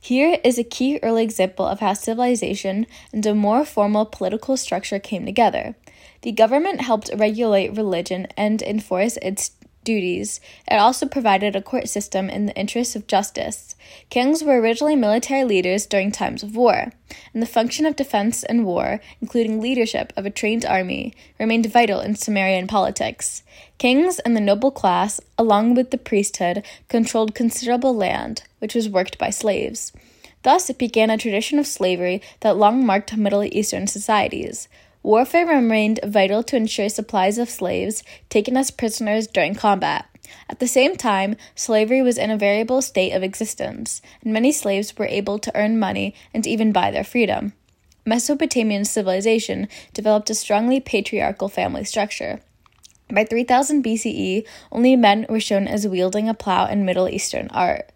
Here 0.00 0.38
is 0.44 0.58
a 0.58 0.64
key 0.64 0.98
early 1.02 1.22
example 1.22 1.64
of 1.66 1.80
how 1.80 1.94
civilization 1.94 2.86
and 3.12 3.24
a 3.24 3.34
more 3.34 3.64
formal 3.64 4.04
political 4.04 4.56
structure 4.56 4.98
came 4.98 5.24
together. 5.24 5.76
The 6.22 6.32
government 6.32 6.80
helped 6.80 7.10
regulate 7.14 7.76
religion 7.76 8.26
and 8.36 8.60
enforce 8.62 9.16
its 9.18 9.52
duties. 9.84 10.40
It 10.66 10.76
also 10.76 11.06
provided 11.06 11.54
a 11.54 11.62
court 11.62 11.88
system 11.88 12.28
in 12.28 12.46
the 12.46 12.56
interests 12.56 12.96
of 12.96 13.06
justice. 13.06 13.76
Kings 14.10 14.42
were 14.42 14.60
originally 14.60 14.96
military 14.96 15.44
leaders 15.44 15.86
during 15.86 16.10
times 16.10 16.42
of 16.42 16.56
war, 16.56 16.92
and 17.32 17.42
the 17.42 17.46
function 17.46 17.86
of 17.86 17.96
defense 17.96 18.42
and 18.42 18.64
war, 18.64 19.00
including 19.20 19.60
leadership 19.60 20.12
of 20.16 20.26
a 20.26 20.30
trained 20.30 20.64
army, 20.64 21.14
remained 21.38 21.66
vital 21.66 22.00
in 22.00 22.16
Sumerian 22.16 22.66
politics. 22.66 23.42
Kings 23.78 24.18
and 24.20 24.36
the 24.36 24.40
noble 24.40 24.70
class, 24.70 25.20
along 25.38 25.74
with 25.74 25.90
the 25.90 25.98
priesthood, 25.98 26.64
controlled 26.88 27.34
considerable 27.34 27.94
land, 27.94 28.42
which 28.58 28.74
was 28.74 28.88
worked 28.88 29.18
by 29.18 29.30
slaves. 29.30 29.92
Thus, 30.42 30.68
it 30.68 30.78
began 30.78 31.08
a 31.10 31.16
tradition 31.16 31.58
of 31.58 31.66
slavery 31.66 32.20
that 32.40 32.56
long 32.56 32.84
marked 32.84 33.16
Middle 33.16 33.44
Eastern 33.44 33.86
societies. 33.86 34.68
Warfare 35.04 35.44
remained 35.44 36.00
vital 36.02 36.42
to 36.44 36.56
ensure 36.56 36.88
supplies 36.88 37.36
of 37.36 37.50
slaves 37.50 38.02
taken 38.30 38.56
as 38.56 38.70
prisoners 38.70 39.26
during 39.26 39.54
combat. 39.54 40.06
At 40.48 40.60
the 40.60 40.66
same 40.66 40.96
time, 40.96 41.36
slavery 41.54 42.00
was 42.00 42.16
in 42.16 42.30
a 42.30 42.38
variable 42.38 42.80
state 42.80 43.12
of 43.12 43.22
existence, 43.22 44.00
and 44.22 44.32
many 44.32 44.50
slaves 44.50 44.96
were 44.96 45.04
able 45.04 45.38
to 45.40 45.54
earn 45.54 45.78
money 45.78 46.14
and 46.32 46.46
even 46.46 46.72
buy 46.72 46.90
their 46.90 47.04
freedom. 47.04 47.52
Mesopotamian 48.06 48.86
civilization 48.86 49.68
developed 49.92 50.30
a 50.30 50.34
strongly 50.34 50.80
patriarchal 50.80 51.50
family 51.50 51.84
structure. 51.84 52.40
By 53.12 53.24
3000 53.24 53.84
BCE, 53.84 54.46
only 54.72 54.96
men 54.96 55.26
were 55.28 55.38
shown 55.38 55.68
as 55.68 55.86
wielding 55.86 56.30
a 56.30 56.34
plow 56.34 56.64
in 56.64 56.86
Middle 56.86 57.10
Eastern 57.10 57.48
art. 57.48 57.92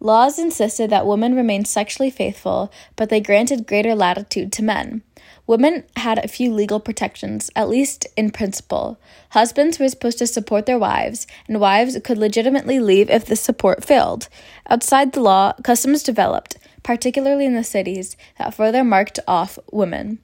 Laws 0.00 0.38
insisted 0.38 0.88
that 0.88 1.06
women 1.06 1.34
remain 1.34 1.66
sexually 1.66 2.10
faithful, 2.10 2.72
but 2.96 3.10
they 3.10 3.20
granted 3.20 3.66
greater 3.66 3.94
latitude 3.94 4.52
to 4.52 4.62
men. 4.62 5.02
Women 5.46 5.84
had 5.96 6.18
a 6.18 6.28
few 6.28 6.52
legal 6.52 6.80
protections, 6.80 7.50
at 7.54 7.68
least 7.68 8.06
in 8.16 8.30
principle. 8.30 8.98
Husbands 9.30 9.78
were 9.78 9.88
supposed 9.88 10.18
to 10.18 10.26
support 10.26 10.66
their 10.66 10.78
wives, 10.78 11.26
and 11.46 11.60
wives 11.60 11.96
could 12.02 12.18
legitimately 12.18 12.80
leave 12.80 13.08
if 13.10 13.26
the 13.26 13.36
support 13.36 13.84
failed. 13.84 14.28
Outside 14.68 15.12
the 15.12 15.20
law, 15.20 15.52
customs 15.62 16.02
developed, 16.02 16.56
particularly 16.82 17.46
in 17.46 17.54
the 17.54 17.62
cities, 17.62 18.16
that 18.38 18.54
further 18.54 18.82
marked 18.82 19.20
off 19.28 19.58
women. 19.70 20.18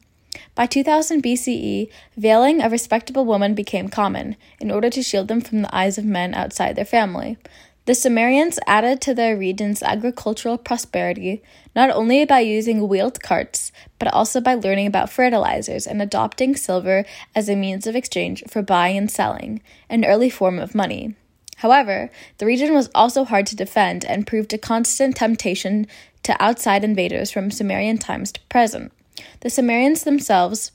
By 0.54 0.66
2000 0.66 1.22
BCE, 1.22 1.88
veiling 2.16 2.60
a 2.60 2.68
respectable 2.68 3.24
woman 3.24 3.54
became 3.54 3.88
common, 3.88 4.36
in 4.60 4.70
order 4.70 4.90
to 4.90 5.02
shield 5.02 5.28
them 5.28 5.40
from 5.40 5.62
the 5.62 5.74
eyes 5.74 5.98
of 5.98 6.04
men 6.04 6.34
outside 6.34 6.74
their 6.74 6.84
family. 6.84 7.38
The 7.84 7.96
Sumerians 7.96 8.60
added 8.64 9.00
to 9.00 9.14
their 9.14 9.36
region's 9.36 9.82
agricultural 9.82 10.56
prosperity 10.56 11.42
not 11.74 11.90
only 11.90 12.24
by 12.24 12.38
using 12.38 12.86
wheeled 12.86 13.20
carts, 13.22 13.72
but 13.98 14.12
also 14.12 14.40
by 14.40 14.54
learning 14.54 14.86
about 14.86 15.10
fertilizers 15.10 15.88
and 15.88 16.00
adopting 16.00 16.54
silver 16.54 17.04
as 17.34 17.48
a 17.48 17.56
means 17.56 17.88
of 17.88 17.96
exchange 17.96 18.44
for 18.48 18.62
buying 18.62 18.96
and 18.96 19.10
selling, 19.10 19.62
an 19.88 20.04
early 20.04 20.30
form 20.30 20.60
of 20.60 20.76
money. 20.76 21.16
However, 21.56 22.10
the 22.38 22.46
region 22.46 22.72
was 22.72 22.88
also 22.94 23.24
hard 23.24 23.46
to 23.46 23.56
defend 23.56 24.04
and 24.04 24.28
proved 24.28 24.52
a 24.52 24.58
constant 24.58 25.16
temptation 25.16 25.88
to 26.22 26.40
outside 26.40 26.84
invaders 26.84 27.32
from 27.32 27.50
Sumerian 27.50 27.98
times 27.98 28.30
to 28.32 28.40
present. 28.42 28.92
The 29.40 29.50
Sumerians 29.50 30.04
themselves 30.04 30.70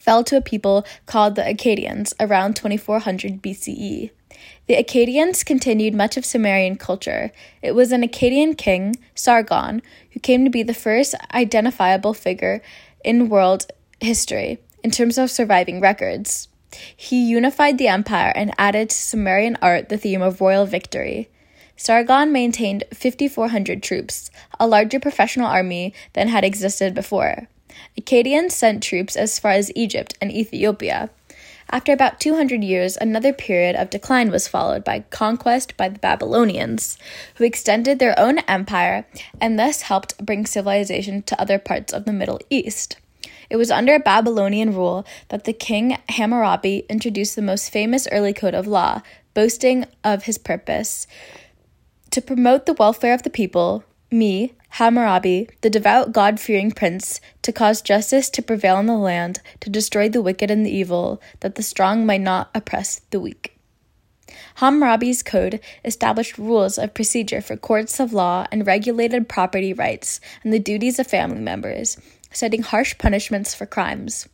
fell 0.00 0.24
to 0.24 0.36
a 0.36 0.40
people 0.40 0.84
called 1.06 1.36
the 1.36 1.42
Akkadians 1.42 2.14
around 2.18 2.56
2400 2.56 3.40
BCE. 3.40 4.10
The 4.66 4.76
Akkadians 4.76 5.44
continued 5.44 5.94
much 5.94 6.16
of 6.16 6.24
Sumerian 6.24 6.76
culture. 6.76 7.32
It 7.62 7.72
was 7.72 7.92
an 7.92 8.02
Akkadian 8.02 8.56
king, 8.56 8.96
Sargon, 9.14 9.82
who 10.12 10.20
came 10.20 10.44
to 10.44 10.50
be 10.50 10.62
the 10.62 10.74
first 10.74 11.14
identifiable 11.32 12.14
figure 12.14 12.62
in 13.04 13.28
world 13.28 13.66
history 14.00 14.58
in 14.82 14.90
terms 14.90 15.18
of 15.18 15.30
surviving 15.30 15.80
records. 15.80 16.48
He 16.96 17.24
unified 17.24 17.78
the 17.78 17.88
empire 17.88 18.32
and 18.34 18.52
added 18.58 18.90
to 18.90 18.96
Sumerian 18.96 19.56
art 19.62 19.88
the 19.88 19.98
theme 19.98 20.22
of 20.22 20.40
royal 20.40 20.66
victory. 20.66 21.28
Sargon 21.76 22.32
maintained 22.32 22.84
5,400 22.92 23.82
troops, 23.82 24.30
a 24.60 24.66
larger 24.66 25.00
professional 25.00 25.46
army 25.46 25.92
than 26.12 26.28
had 26.28 26.44
existed 26.44 26.94
before. 26.94 27.48
Akkadians 28.00 28.52
sent 28.52 28.82
troops 28.82 29.16
as 29.16 29.38
far 29.38 29.52
as 29.52 29.72
Egypt 29.74 30.16
and 30.20 30.30
Ethiopia. 30.30 31.10
After 31.70 31.92
about 31.92 32.20
200 32.20 32.62
years, 32.62 32.96
another 32.96 33.32
period 33.32 33.76
of 33.76 33.90
decline 33.90 34.30
was 34.30 34.48
followed 34.48 34.84
by 34.84 35.00
conquest 35.10 35.76
by 35.76 35.88
the 35.88 35.98
Babylonians, 35.98 36.98
who 37.36 37.44
extended 37.44 37.98
their 37.98 38.18
own 38.18 38.38
empire 38.40 39.06
and 39.40 39.58
thus 39.58 39.82
helped 39.82 40.24
bring 40.24 40.46
civilization 40.46 41.22
to 41.22 41.40
other 41.40 41.58
parts 41.58 41.92
of 41.92 42.04
the 42.04 42.12
Middle 42.12 42.40
East. 42.50 42.98
It 43.50 43.56
was 43.56 43.70
under 43.70 43.98
Babylonian 43.98 44.74
rule 44.74 45.06
that 45.28 45.44
the 45.44 45.52
king 45.52 45.98
Hammurabi 46.08 46.86
introduced 46.88 47.36
the 47.36 47.42
most 47.42 47.70
famous 47.70 48.08
early 48.10 48.32
code 48.32 48.54
of 48.54 48.66
law, 48.66 49.02
boasting 49.34 49.86
of 50.02 50.24
his 50.24 50.38
purpose 50.38 51.06
to 52.10 52.22
promote 52.22 52.66
the 52.66 52.74
welfare 52.74 53.12
of 53.12 53.24
the 53.24 53.30
people, 53.30 53.84
me, 54.14 54.54
Hammurabi, 54.70 55.48
the 55.60 55.70
devout 55.70 56.12
God 56.12 56.40
fearing 56.40 56.70
prince, 56.70 57.20
to 57.42 57.52
cause 57.52 57.82
justice 57.82 58.30
to 58.30 58.42
prevail 58.42 58.78
in 58.78 58.86
the 58.86 58.96
land, 58.96 59.40
to 59.60 59.68
destroy 59.68 60.08
the 60.08 60.22
wicked 60.22 60.50
and 60.50 60.64
the 60.64 60.74
evil, 60.74 61.20
that 61.40 61.56
the 61.56 61.62
strong 61.62 62.06
might 62.06 62.20
not 62.20 62.50
oppress 62.54 63.00
the 63.10 63.20
weak. 63.20 63.56
Hammurabi's 64.56 65.22
code 65.22 65.60
established 65.84 66.38
rules 66.38 66.78
of 66.78 66.94
procedure 66.94 67.40
for 67.40 67.56
courts 67.56 68.00
of 68.00 68.12
law 68.12 68.46
and 68.50 68.66
regulated 68.66 69.28
property 69.28 69.72
rights 69.72 70.20
and 70.42 70.52
the 70.52 70.58
duties 70.58 70.98
of 70.98 71.06
family 71.06 71.40
members, 71.40 71.98
setting 72.30 72.62
harsh 72.62 72.96
punishments 72.98 73.54
for 73.54 73.66
crimes. 73.66 74.28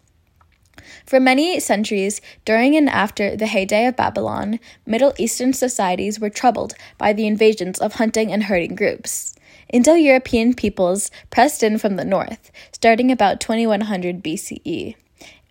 For 1.05 1.21
many 1.21 1.61
centuries, 1.61 2.21
during 2.45 2.77
and 2.77 2.89
after 2.89 3.37
the 3.37 3.47
heyday 3.47 3.87
of 3.87 3.97
Babylon, 3.97 4.61
Middle 4.87 5.13
Eastern 5.19 5.53
societies 5.53 6.19
were 6.19 6.31
troubled 6.31 6.75
by 6.99 7.13
the 7.13 7.27
invasions 7.27 7.79
of 7.79 7.95
hunting 7.95 8.33
and 8.33 8.45
herding 8.45 8.75
groups. 8.75 9.35
Indo 9.73 9.95
European 9.95 10.55
peoples 10.55 11.11
pressed 11.31 11.63
in 11.63 11.79
from 11.79 11.97
the 11.97 12.05
north, 12.05 12.51
starting 12.73 13.13
about 13.13 13.41
2100 13.41 14.23
BCE. 14.23 14.97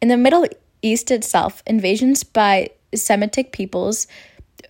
In 0.02 0.08
the 0.10 0.18
Middle 0.18 0.46
East 0.82 1.10
itself, 1.10 1.64
invasions 1.66 2.24
by 2.24 2.70
Semitic 2.94 3.52
peoples 3.52 4.08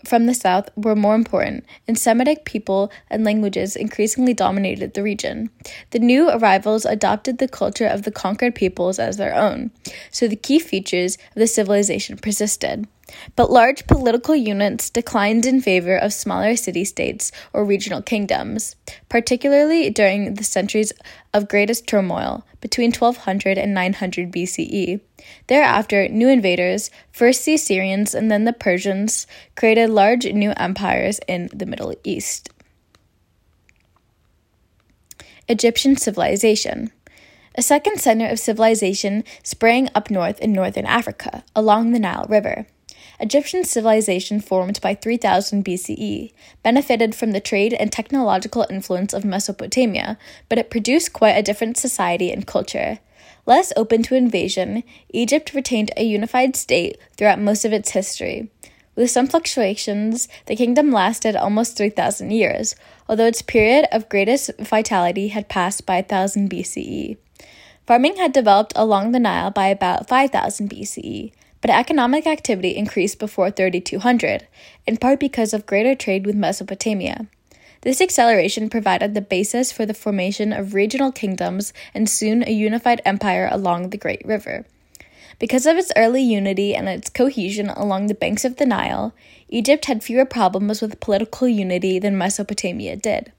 from 0.05 0.27
the 0.27 0.35
south 0.35 0.69
were 0.75 0.95
more 0.95 1.15
important, 1.15 1.65
and 1.87 1.97
Semitic 1.97 2.45
people 2.45 2.91
and 3.09 3.23
languages 3.23 3.75
increasingly 3.75 4.33
dominated 4.33 4.93
the 4.93 5.03
region. 5.03 5.49
The 5.91 5.99
new 5.99 6.29
arrivals 6.29 6.85
adopted 6.85 7.39
the 7.39 7.47
culture 7.47 7.87
of 7.87 8.03
the 8.03 8.11
conquered 8.11 8.55
peoples 8.55 8.99
as 8.99 9.17
their 9.17 9.33
own, 9.33 9.71
so 10.11 10.27
the 10.27 10.35
key 10.35 10.59
features 10.59 11.17
of 11.29 11.35
the 11.35 11.47
civilization 11.47 12.17
persisted. 12.17 12.87
But 13.35 13.51
large 13.51 13.87
political 13.87 14.35
units 14.35 14.89
declined 14.89 15.45
in 15.45 15.61
favor 15.61 15.95
of 15.95 16.13
smaller 16.13 16.55
city 16.55 16.85
states 16.85 17.31
or 17.53 17.65
regional 17.65 18.01
kingdoms, 18.01 18.75
particularly 19.07 19.89
during 19.89 20.35
the 20.35 20.43
centuries 20.43 20.91
of 21.33 21.47
greatest 21.47 21.87
turmoil 21.87 22.45
between 22.61 22.91
1200 22.91 23.57
and 23.57 23.73
900 23.73 24.31
BCE. 24.31 24.99
Thereafter, 25.47 26.07
new 26.07 26.29
invaders, 26.29 26.89
first 27.11 27.45
the 27.45 27.53
Assyrians 27.53 28.13
and 28.13 28.31
then 28.31 28.45
the 28.45 28.53
Persians, 28.53 29.27
created 29.55 29.89
large 29.89 30.25
new 30.25 30.51
empires 30.57 31.19
in 31.27 31.49
the 31.53 31.65
Middle 31.65 31.93
East. 32.03 32.49
Egyptian 35.47 35.97
civilization. 35.97 36.91
A 37.55 37.63
second 37.63 37.99
center 37.99 38.27
of 38.27 38.39
civilization 38.39 39.23
sprang 39.43 39.89
up 39.95 40.11
north 40.11 40.39
in 40.39 40.53
northern 40.53 40.85
Africa, 40.85 41.43
along 41.55 41.91
the 41.91 41.99
Nile 41.99 42.27
River. 42.29 42.67
Egyptian 43.19 43.63
civilization 43.63 44.39
formed 44.39 44.79
by 44.81 44.95
3000 44.95 45.63
BCE 45.65 46.31
benefited 46.63 47.13
from 47.13 47.31
the 47.31 47.41
trade 47.41 47.73
and 47.73 47.91
technological 47.91 48.65
influence 48.69 49.13
of 49.13 49.25
Mesopotamia, 49.25 50.17
but 50.47 50.57
it 50.57 50.69
produced 50.69 51.11
quite 51.11 51.31
a 51.37 51.43
different 51.43 51.77
society 51.77 52.31
and 52.31 52.47
culture. 52.47 52.99
Less 53.45 53.73
open 53.75 54.03
to 54.03 54.15
invasion, 54.15 54.83
Egypt 55.09 55.53
retained 55.53 55.91
a 55.97 56.03
unified 56.03 56.55
state 56.55 56.97
throughout 57.17 57.39
most 57.39 57.65
of 57.65 57.73
its 57.73 57.91
history. 57.91 58.49
With 58.95 59.11
some 59.11 59.27
fluctuations, 59.27 60.27
the 60.45 60.55
kingdom 60.55 60.91
lasted 60.91 61.35
almost 61.35 61.77
3,000 61.77 62.31
years, 62.31 62.75
although 63.07 63.27
its 63.27 63.41
period 63.41 63.87
of 63.91 64.09
greatest 64.09 64.51
vitality 64.59 65.29
had 65.29 65.49
passed 65.49 65.85
by 65.85 65.97
1000 65.97 66.49
BCE. 66.49 67.17
Farming 67.87 68.17
had 68.17 68.33
developed 68.33 68.73
along 68.75 69.11
the 69.11 69.19
Nile 69.19 69.51
by 69.51 69.67
about 69.67 70.07
5000 70.07 70.69
BCE, 70.69 71.31
but 71.61 71.69
economic 71.69 72.25
activity 72.25 72.75
increased 72.75 73.19
before 73.19 73.51
3200, 73.51 74.47
in 74.87 74.97
part 74.97 75.19
because 75.19 75.53
of 75.53 75.65
greater 75.65 75.95
trade 75.95 76.25
with 76.25 76.35
Mesopotamia. 76.35 77.27
This 77.81 78.01
acceleration 78.01 78.69
provided 78.69 79.13
the 79.13 79.21
basis 79.21 79.71
for 79.71 79.85
the 79.85 79.93
formation 79.93 80.51
of 80.51 80.73
regional 80.73 81.11
kingdoms 81.11 81.71
and 81.93 82.09
soon 82.09 82.43
a 82.43 82.51
unified 82.51 83.01
empire 83.05 83.47
along 83.51 83.89
the 83.89 83.97
Great 83.97 84.21
River. 84.25 84.65
Because 85.39 85.65
of 85.65 85.77
its 85.77 85.91
early 85.95 86.21
unity 86.21 86.75
and 86.75 86.89
its 86.89 87.09
cohesion 87.09 87.69
along 87.69 88.07
the 88.07 88.13
banks 88.13 88.43
of 88.43 88.57
the 88.57 88.65
Nile, 88.65 89.13
Egypt 89.47 89.85
had 89.85 90.03
fewer 90.03 90.25
problems 90.25 90.81
with 90.81 90.99
political 90.99 91.47
unity 91.47 91.97
than 91.99 92.17
Mesopotamia 92.17 92.97
did. 92.97 93.31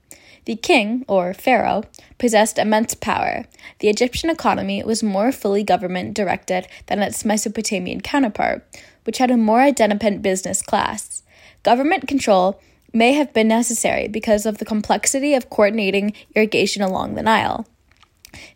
The 0.45 0.55
king, 0.55 1.05
or 1.07 1.33
pharaoh, 1.33 1.83
possessed 2.17 2.57
immense 2.57 2.95
power. 2.95 3.45
The 3.79 3.89
Egyptian 3.89 4.29
economy 4.29 4.83
was 4.83 5.03
more 5.03 5.31
fully 5.31 5.63
government 5.63 6.15
directed 6.15 6.67
than 6.87 7.01
its 7.01 7.23
Mesopotamian 7.23 8.01
counterpart, 8.01 8.65
which 9.03 9.19
had 9.19 9.31
a 9.31 9.37
more 9.37 9.63
independent 9.63 10.21
business 10.21 10.61
class. 10.61 11.23
Government 11.63 12.07
control 12.07 12.59
may 12.93 13.13
have 13.13 13.33
been 13.33 13.47
necessary 13.47 14.07
because 14.07 14.45
of 14.45 14.57
the 14.57 14.65
complexity 14.65 15.33
of 15.33 15.49
coordinating 15.49 16.13
irrigation 16.35 16.81
along 16.81 17.13
the 17.15 17.23
Nile. 17.23 17.67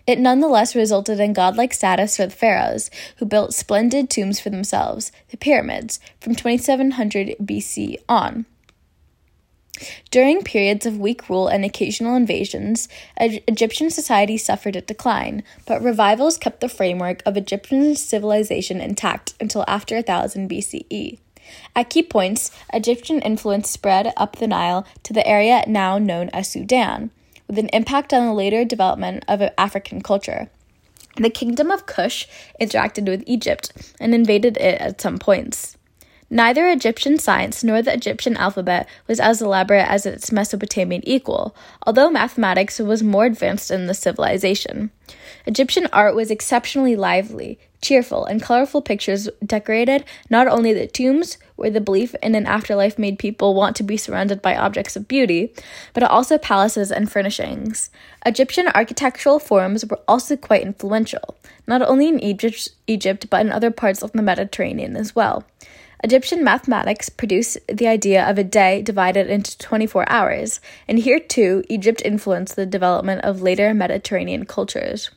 It 0.08 0.20
nonetheless 0.20 0.76
resulted 0.76 1.20
in 1.20 1.34
godlike 1.34 1.74
status 1.74 2.18
for 2.18 2.26
the 2.26 2.36
pharaohs, 2.36 2.90
who 3.18 3.26
built 3.26 3.54
splendid 3.54 4.10
tombs 4.10 4.40
for 4.40 4.50
themselves, 4.50 5.12
the 5.30 5.38
pyramids, 5.38 6.00
from 6.20 6.36
2700 6.36 7.36
BC 7.40 7.98
on. 8.08 8.46
During 10.12 10.44
periods 10.44 10.86
of 10.86 11.00
weak 11.00 11.30
rule 11.30 11.48
and 11.48 11.66
occasional 11.66 12.16
invasions, 12.16 12.88
Egyptian 13.20 13.90
society 13.90 14.38
suffered 14.38 14.76
a 14.76 14.82
decline, 14.82 15.44
but 15.66 15.82
revivals 15.82 16.38
kept 16.38 16.62
the 16.62 16.70
framework 16.70 17.22
of 17.26 17.38
Egyptian 17.38 17.96
civilization 17.96 18.80
intact 18.80 19.34
until 19.40 19.66
after 19.68 19.96
1000 19.96 20.50
BCE. 20.50 21.20
At 21.76 21.90
key 21.90 22.04
points, 22.04 22.52
Egyptian 22.74 23.20
influence 23.22 23.70
spread 23.70 24.14
up 24.18 24.38
the 24.38 24.48
Nile 24.48 24.86
to 25.04 25.14
the 25.14 25.28
area 25.28 25.64
now 25.68 25.98
known 25.98 26.30
as 26.30 26.50
Sudan, 26.50 27.12
with 27.48 27.60
an 27.60 27.70
impact 27.70 28.14
on 28.14 28.26
the 28.26 28.34
later 28.34 28.66
development 28.66 29.24
of 29.28 29.42
African 29.58 30.02
culture. 30.02 30.50
The 31.18 31.30
kingdom 31.30 31.72
of 31.72 31.86
Kush 31.86 32.28
interacted 32.60 33.08
with 33.08 33.24
Egypt 33.26 33.94
and 34.00 34.14
invaded 34.14 34.58
it 34.58 34.82
at 34.82 35.00
some 35.00 35.18
points. 35.18 35.75
Neither 36.30 36.68
Egyptian 36.68 37.20
science 37.20 37.64
nor 37.64 37.84
the 37.84 37.94
Egyptian 37.94 38.36
alphabet 38.36 38.90
was 39.08 39.20
as 39.20 39.44
elaborate 39.44 39.88
as 39.88 40.08
its 40.08 40.32
Mesopotamian 40.32 41.08
equal, 41.08 41.56
although 41.86 42.10
mathematics 42.10 42.80
was 42.80 43.04
more 43.04 43.26
advanced 43.26 43.70
in 43.70 43.86
the 43.86 43.94
civilization. 43.94 44.90
Egyptian 45.46 45.88
art 45.94 46.16
was 46.16 46.32
exceptionally 46.32 46.96
lively, 46.96 47.60
cheerful, 47.80 48.26
and 48.26 48.42
colorful 48.42 48.82
pictures 48.82 49.30
decorated 49.46 50.04
not 50.28 50.48
only 50.48 50.74
the 50.74 50.88
tombs, 50.88 51.38
where 51.58 51.70
the 51.70 51.80
belief 51.80 52.16
in 52.24 52.34
an 52.34 52.48
afterlife 52.48 52.98
made 52.98 53.20
people 53.20 53.54
want 53.54 53.76
to 53.76 53.84
be 53.84 53.96
surrounded 53.96 54.42
by 54.42 54.56
objects 54.56 54.96
of 54.96 55.08
beauty, 55.08 55.54
but 55.94 56.02
also 56.02 56.40
palaces 56.40 56.92
and 56.92 57.12
furnishings. 57.12 57.92
Egyptian 58.26 58.68
architectural 58.70 59.38
forms 59.38 59.86
were 59.86 60.00
also 60.08 60.36
quite 60.36 60.64
influential, 60.64 61.38
not 61.68 61.84
only 61.84 62.08
in 62.08 62.20
Egypt, 62.20 62.70
Egypt 62.88 63.30
but 63.30 63.46
in 63.46 63.52
other 63.52 63.70
parts 63.70 64.02
of 64.02 64.12
the 64.14 64.24
Mediterranean 64.24 64.98
as 64.98 65.16
well. 65.16 65.46
Egyptian 66.06 66.44
mathematics 66.44 67.10
produced 67.10 67.58
the 67.68 67.88
idea 67.88 68.30
of 68.30 68.38
a 68.38 68.44
day 68.44 68.80
divided 68.84 69.28
into 69.28 69.58
24 69.58 70.08
hours, 70.08 70.62
and 70.88 71.00
here 71.00 71.20
too, 71.20 71.64
Egypt 71.68 72.00
influenced 72.06 72.56
the 72.56 72.68
development 72.68 73.22
of 73.24 73.42
later 73.42 73.74
Mediterranean 73.74 74.46
cultures. 74.46 75.10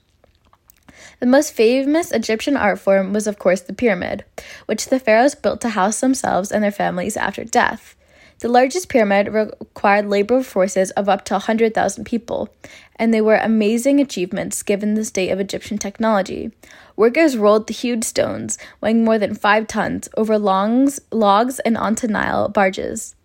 The 1.20 1.26
most 1.26 1.52
famous 1.52 2.10
Egyptian 2.10 2.56
art 2.56 2.78
form 2.78 3.12
was, 3.12 3.26
of 3.26 3.38
course, 3.38 3.60
the 3.60 3.74
pyramid, 3.74 4.24
which 4.64 4.86
the 4.86 4.98
pharaohs 4.98 5.34
built 5.34 5.60
to 5.60 5.68
house 5.68 6.00
themselves 6.00 6.50
and 6.50 6.64
their 6.64 6.70
families 6.70 7.18
after 7.18 7.44
death. 7.44 7.94
The 8.40 8.48
largest 8.48 8.88
pyramid 8.88 9.26
required 9.34 10.06
labor 10.06 10.44
forces 10.44 10.92
of 10.92 11.08
up 11.08 11.24
to 11.24 11.34
100,000 11.34 12.04
people, 12.04 12.48
and 12.94 13.12
they 13.12 13.20
were 13.20 13.34
amazing 13.34 13.98
achievements 13.98 14.62
given 14.62 14.94
the 14.94 15.04
state 15.04 15.30
of 15.30 15.40
Egyptian 15.40 15.76
technology. 15.76 16.52
Workers 16.94 17.36
rolled 17.36 17.66
the 17.66 17.74
huge 17.74 18.04
stones, 18.04 18.56
weighing 18.80 19.04
more 19.04 19.18
than 19.18 19.34
five 19.34 19.66
tons, 19.66 20.08
over 20.16 20.38
longs, 20.38 21.00
logs 21.10 21.58
and 21.60 21.76
onto 21.76 22.06
Nile 22.06 22.48
barges. 22.48 23.16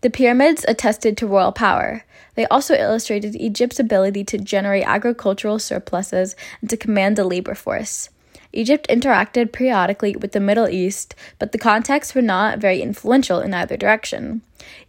The 0.00 0.08
pyramids 0.08 0.64
attested 0.66 1.18
to 1.18 1.26
royal 1.26 1.52
power. 1.52 2.04
They 2.34 2.46
also 2.46 2.74
illustrated 2.74 3.36
Egypt's 3.36 3.78
ability 3.78 4.24
to 4.24 4.38
generate 4.38 4.86
agricultural 4.86 5.58
surpluses 5.58 6.36
and 6.62 6.70
to 6.70 6.78
command 6.78 7.18
a 7.18 7.24
labor 7.24 7.54
force. 7.54 8.08
Egypt 8.54 8.86
interacted 8.88 9.52
periodically 9.52 10.16
with 10.16 10.32
the 10.32 10.40
Middle 10.40 10.68
East, 10.68 11.14
but 11.38 11.52
the 11.52 11.58
contexts 11.58 12.14
were 12.14 12.22
not 12.22 12.60
very 12.60 12.80
influential 12.80 13.40
in 13.40 13.52
either 13.52 13.76
direction. 13.76 14.40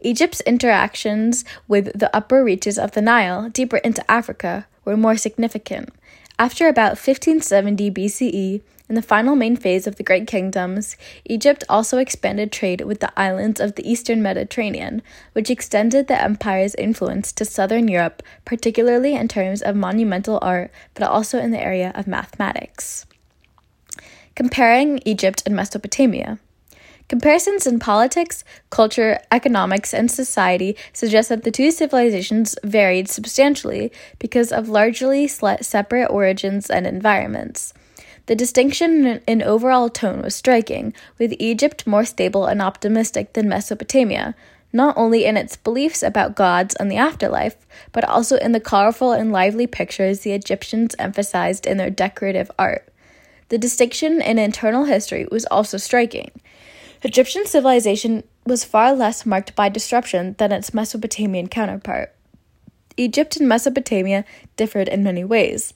Egypt's 0.01 0.41
interactions 0.41 1.45
with 1.67 1.97
the 1.97 2.13
upper 2.15 2.43
reaches 2.43 2.77
of 2.77 2.91
the 2.91 3.01
Nile, 3.01 3.49
deeper 3.49 3.77
into 3.77 4.09
Africa, 4.09 4.67
were 4.83 4.97
more 4.97 5.17
significant. 5.17 5.89
After 6.37 6.67
about 6.67 6.97
1570 6.97 7.91
BCE, 7.91 8.61
in 8.87 8.95
the 8.95 9.01
final 9.01 9.35
main 9.35 9.55
phase 9.55 9.87
of 9.87 9.95
the 9.95 10.03
Great 10.03 10.27
Kingdoms, 10.27 10.95
Egypt 11.25 11.63
also 11.67 11.97
expanded 11.97 12.51
trade 12.51 12.81
with 12.81 12.99
the 12.99 13.11
islands 13.19 13.59
of 13.59 13.75
the 13.75 13.89
eastern 13.89 14.21
Mediterranean, 14.21 15.01
which 15.33 15.49
extended 15.49 16.07
the 16.07 16.21
empire's 16.21 16.75
influence 16.75 17.31
to 17.31 17.45
southern 17.45 17.87
Europe, 17.87 18.21
particularly 18.43 19.15
in 19.15 19.27
terms 19.27 19.61
of 19.61 19.75
monumental 19.75 20.37
art, 20.41 20.71
but 20.93 21.07
also 21.07 21.39
in 21.39 21.49
the 21.51 21.61
area 21.61 21.91
of 21.95 22.05
mathematics. 22.05 23.07
Comparing 24.35 24.99
Egypt 25.05 25.41
and 25.45 25.55
Mesopotamia. 25.55 26.37
Comparisons 27.07 27.67
in 27.67 27.77
politics, 27.77 28.43
culture, 28.71 29.19
economics, 29.31 29.93
and 29.93 30.09
society 30.09 30.75
suggest 30.91 31.29
that 31.29 31.43
the 31.43 31.51
two 31.51 31.69
civilizations 31.69 32.55
varied 32.63 33.07
substantially 33.07 33.91
because 34.17 34.51
of 34.51 34.69
largely 34.69 35.27
separate 35.27 36.07
origins 36.07 36.69
and 36.69 36.87
environments. 36.87 37.73
The 38.25 38.35
distinction 38.35 39.21
in 39.27 39.43
overall 39.43 39.87
tone 39.87 40.23
was 40.23 40.35
striking, 40.35 40.95
with 41.19 41.35
Egypt 41.37 41.85
more 41.85 42.05
stable 42.05 42.47
and 42.47 42.59
optimistic 42.59 43.33
than 43.33 43.47
Mesopotamia, 43.47 44.33
not 44.73 44.97
only 44.97 45.25
in 45.25 45.37
its 45.37 45.55
beliefs 45.55 46.01
about 46.01 46.35
gods 46.35 46.73
and 46.75 46.91
the 46.91 46.97
afterlife, 46.97 47.55
but 47.91 48.03
also 48.03 48.37
in 48.37 48.51
the 48.51 48.59
colorful 48.59 49.11
and 49.11 49.31
lively 49.31 49.67
pictures 49.67 50.21
the 50.21 50.33
Egyptians 50.33 50.95
emphasized 50.97 51.67
in 51.67 51.77
their 51.77 51.91
decorative 51.91 52.49
art. 52.57 52.91
The 53.49 53.59
distinction 53.59 54.23
in 54.23 54.39
internal 54.39 54.85
history 54.85 55.27
was 55.31 55.45
also 55.45 55.77
striking. 55.77 56.31
Egyptian 57.05 57.45
civilization 57.45 58.23
was 58.47 58.65
far 58.65 58.91
less 58.91 59.27
marked 59.27 59.55
by 59.55 59.69
disruption 59.69 60.33
than 60.39 60.51
its 60.51 60.73
Mesopotamian 60.73 61.47
counterpart. 61.47 62.15
Egypt 62.97 63.37
and 63.37 63.47
Mesopotamia 63.47 64.25
differed 64.55 64.87
in 64.87 65.03
many 65.03 65.23
ways. 65.23 65.75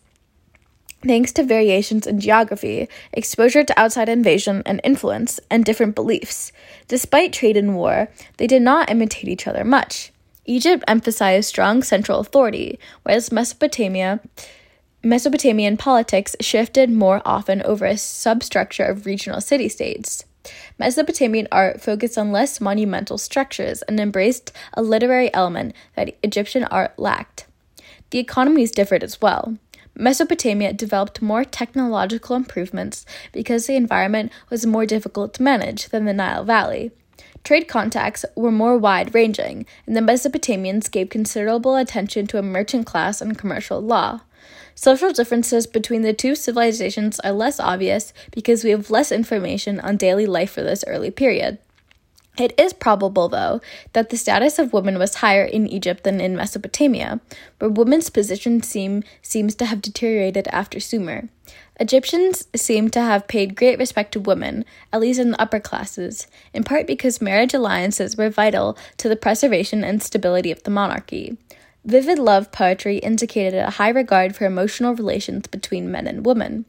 Thanks 1.06 1.32
to 1.34 1.44
variations 1.44 2.08
in 2.08 2.20
geography, 2.20 2.90
exposure 3.14 3.64
to 3.64 3.80
outside 3.80 4.10
invasion 4.10 4.64
and 4.66 4.82
influence, 4.84 5.40
and 5.52 5.64
different 5.64 5.94
beliefs. 5.94 6.52
Despite 6.88 7.32
trade 7.32 7.58
and 7.58 7.76
war, 7.76 8.10
they 8.38 8.48
did 8.48 8.64
not 8.64 8.90
imitate 8.90 9.28
each 9.28 9.46
other 9.46 9.64
much. 9.64 10.12
Egypt 10.46 10.84
emphasized 10.88 11.48
strong 11.48 11.84
central 11.84 12.22
authority, 12.22 12.80
whereas 13.04 13.32
Mesopotamia 13.32 14.20
Mesopotamian 15.04 15.78
politics 15.78 16.36
shifted 16.42 16.90
more 16.90 17.22
often 17.24 17.62
over 17.62 17.86
a 17.86 17.98
substructure 17.98 18.86
of 18.86 19.06
regional 19.06 19.42
city 19.42 19.70
states. 19.70 20.26
Mesopotamian 20.78 21.48
art 21.52 21.82
focused 21.82 22.18
on 22.18 22.32
less 22.32 22.62
monumental 22.62 23.18
structures 23.18 23.82
and 23.84 24.00
embraced 24.00 24.52
a 24.74 24.82
literary 24.82 25.34
element 25.34 25.76
that 25.96 26.16
Egyptian 26.24 26.64
art 26.66 26.98
lacked. 26.98 27.46
The 28.12 28.20
economies 28.20 28.72
differed 28.72 29.04
as 29.04 29.22
well. 29.22 29.58
Mesopotamia 29.96 30.72
developed 30.72 31.22
more 31.22 31.44
technological 31.44 32.36
improvements 32.36 33.06
because 33.34 33.68
the 33.68 33.76
environment 33.76 34.32
was 34.50 34.66
more 34.66 34.86
difficult 34.86 35.34
to 35.34 35.44
manage 35.44 35.90
than 35.90 36.06
the 36.06 36.14
Nile 36.14 36.46
Valley. 36.46 36.92
Trade 37.44 37.68
contacts 37.68 38.26
were 38.36 38.52
more 38.52 38.78
wide 38.78 39.14
ranging, 39.14 39.66
and 39.86 39.96
the 39.96 40.02
Mesopotamians 40.02 40.90
gave 40.90 41.10
considerable 41.10 41.76
attention 41.76 42.28
to 42.28 42.38
a 42.38 42.42
merchant 42.42 42.86
class 42.86 43.22
and 43.22 43.38
commercial 43.38 43.82
law. 43.82 44.22
Social 44.82 45.12
differences 45.12 45.68
between 45.68 46.04
the 46.04 46.14
two 46.14 46.36
civilizations 46.36 47.20
are 47.20 47.34
less 47.34 47.60
obvious 47.60 48.14
because 48.32 48.64
we 48.64 48.70
have 48.70 48.90
less 48.90 49.12
information 49.12 49.78
on 49.82 49.98
daily 49.98 50.26
life 50.26 50.52
for 50.52 50.64
this 50.64 50.86
early 50.88 51.12
period. 51.12 51.58
It 52.38 52.58
is 52.58 52.72
probable, 52.72 53.28
though, 53.28 53.60
that 53.92 54.10
the 54.10 54.16
status 54.16 54.58
of 54.58 54.72
women 54.72 54.98
was 54.98 55.16
higher 55.16 55.44
in 55.44 55.68
Egypt 55.68 56.06
than 56.06 56.22
in 56.22 56.38
Mesopotamia, 56.38 57.20
where 57.58 57.70
women's 57.70 58.10
position 58.10 58.64
seem, 58.64 59.04
seems 59.22 59.54
to 59.56 59.66
have 59.66 59.82
deteriorated 59.82 60.48
after 60.48 60.80
Sumer. 60.80 61.28
Egyptians 61.78 62.48
seem 62.56 62.90
to 62.92 63.02
have 63.02 63.28
paid 63.28 63.58
great 63.58 63.80
respect 63.80 64.14
to 64.14 64.22
women, 64.22 64.64
at 64.94 65.02
least 65.02 65.20
in 65.20 65.32
the 65.32 65.42
upper 65.42 65.60
classes, 65.60 66.26
in 66.54 66.64
part 66.64 66.88
because 66.88 67.20
marriage 67.20 67.54
alliances 67.54 68.16
were 68.16 68.30
vital 68.30 68.78
to 68.96 69.10
the 69.10 69.18
preservation 69.18 69.84
and 69.84 70.02
stability 70.02 70.54
of 70.54 70.64
the 70.64 70.72
monarchy. 70.72 71.38
Vivid 71.86 72.20
love 72.20 72.52
poetry 72.52 72.98
indicated 72.98 73.60
a 73.60 73.72
high 73.72 73.90
regard 73.90 74.36
for 74.36 74.46
emotional 74.46 74.94
relations 74.94 75.48
between 75.48 75.92
men 75.92 76.08
and 76.08 76.26
women. 76.26 76.66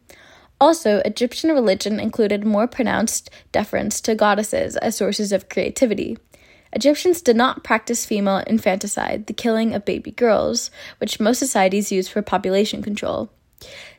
Also, 0.61 0.99
Egyptian 1.05 1.51
religion 1.51 1.99
included 1.99 2.45
more 2.45 2.67
pronounced 2.67 3.31
deference 3.51 4.01
to 4.03 4.15
goddesses 4.15 4.77
as 4.77 4.97
sources 4.97 5.33
of 5.33 5.49
creativity. 5.49 6.19
Egyptians 6.73 7.23
did 7.23 7.35
not 7.35 7.65
practice 7.65 8.07
female 8.07 8.43
infanticide, 8.47 9.27
the 9.27 9.33
killing 9.33 9.75
of 9.75 9.85
baby 9.85 10.13
girls, 10.13 10.71
which 10.99 11.19
most 11.19 11.39
societies 11.39 11.91
used 11.91 12.11
for 12.13 12.23
population 12.23 12.83
control. 12.83 13.31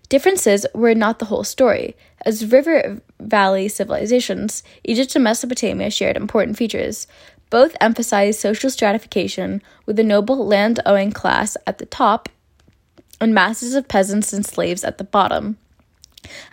Differences 0.07 0.65
were 0.73 0.93
not 0.93 1.19
the 1.19 1.25
whole 1.25 1.43
story. 1.43 1.95
As 2.25 2.45
river 2.45 3.01
valley 3.19 3.67
civilizations, 3.67 4.61
Egypt 4.83 5.15
and 5.15 5.23
Mesopotamia 5.23 5.89
shared 5.89 6.17
important 6.17 6.57
features. 6.57 7.07
Both 7.51 7.77
emphasized 7.79 8.39
social 8.39 8.71
stratification, 8.71 9.61
with 9.85 9.99
a 9.99 10.03
noble 10.03 10.43
land 10.47 10.79
owning 10.83 11.11
class 11.11 11.55
at 11.67 11.77
the 11.77 11.85
top 11.85 12.29
and 13.19 13.35
masses 13.35 13.75
of 13.75 13.87
peasants 13.87 14.33
and 14.33 14.43
slaves 14.43 14.83
at 14.83 14.97
the 14.97 15.03
bottom. 15.03 15.57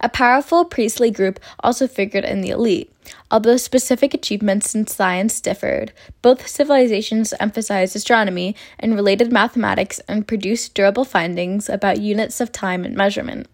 A 0.01 0.09
powerful 0.09 0.65
priestly 0.65 1.11
group 1.11 1.39
also 1.61 1.87
figured 1.87 2.25
in 2.25 2.41
the 2.41 2.51
elite. 2.51 2.93
Although 3.31 3.59
specific 3.59 4.13
achievements 4.13 4.75
in 4.75 4.87
science 4.87 5.41
differed, 5.41 5.93
both 6.21 6.49
civilizations 6.49 7.33
emphasized 7.39 7.95
astronomy 7.95 8.57
and 8.79 8.95
related 8.95 9.33
mathematics 9.33 10.01
and 10.09 10.27
produced 10.27 10.75
durable 10.75 11.05
findings 11.05 11.69
about 11.69 12.01
units 12.01 12.41
of 12.41 12.51
time 12.51 12.85
and 12.85 12.97
measurement. 12.97 13.47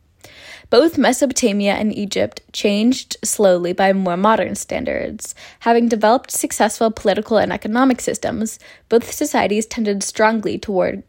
Both 0.70 0.98
Mesopotamia 0.98 1.74
and 1.74 1.96
Egypt 1.96 2.40
changed 2.53 3.16
slowly 3.22 3.72
by 3.72 3.92
more 3.92 4.16
modern 4.16 4.55
standards. 4.55 5.35
Having 5.61 5.88
developed 5.88 6.31
successful 6.31 6.90
political 6.90 7.37
and 7.37 7.53
economic 7.53 8.00
systems, 8.00 8.59
both 8.88 9.12
societies 9.12 9.66
tended 9.66 10.03
strongly 10.03 10.59
toward 10.59 11.03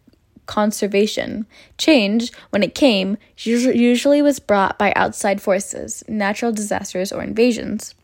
conservation. 0.46 1.48
Change, 1.78 2.32
when 2.52 2.64
it 2.64 2.76
came, 2.76 3.18
usually 3.38 4.22
was 4.22 4.40
brought 4.40 4.78
by 4.78 4.94
outside 4.96 5.42
forces, 5.42 6.04
natural 6.08 6.52
disasters, 6.52 7.12
or 7.12 7.24
invasions. 7.24 7.96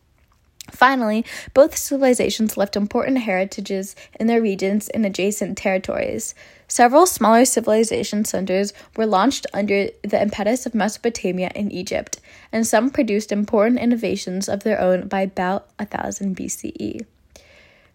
Finally, 0.70 1.24
both 1.54 1.76
civilizations 1.76 2.56
left 2.56 2.76
important 2.76 3.18
heritages 3.18 3.94
in 4.18 4.26
their 4.26 4.40
regions 4.40 4.88
and 4.88 5.04
adjacent 5.04 5.58
territories. 5.58 6.34
Several 6.72 7.04
smaller 7.04 7.44
civilization 7.44 8.24
centers 8.24 8.72
were 8.96 9.04
launched 9.04 9.46
under 9.52 9.90
the 10.00 10.22
impetus 10.22 10.64
of 10.64 10.74
Mesopotamia 10.74 11.50
and 11.54 11.70
Egypt, 11.70 12.18
and 12.50 12.66
some 12.66 12.88
produced 12.88 13.30
important 13.30 13.78
innovations 13.78 14.48
of 14.48 14.62
their 14.62 14.80
own 14.80 15.06
by 15.06 15.20
about 15.20 15.68
1000 15.76 16.34
BCE. 16.34 17.04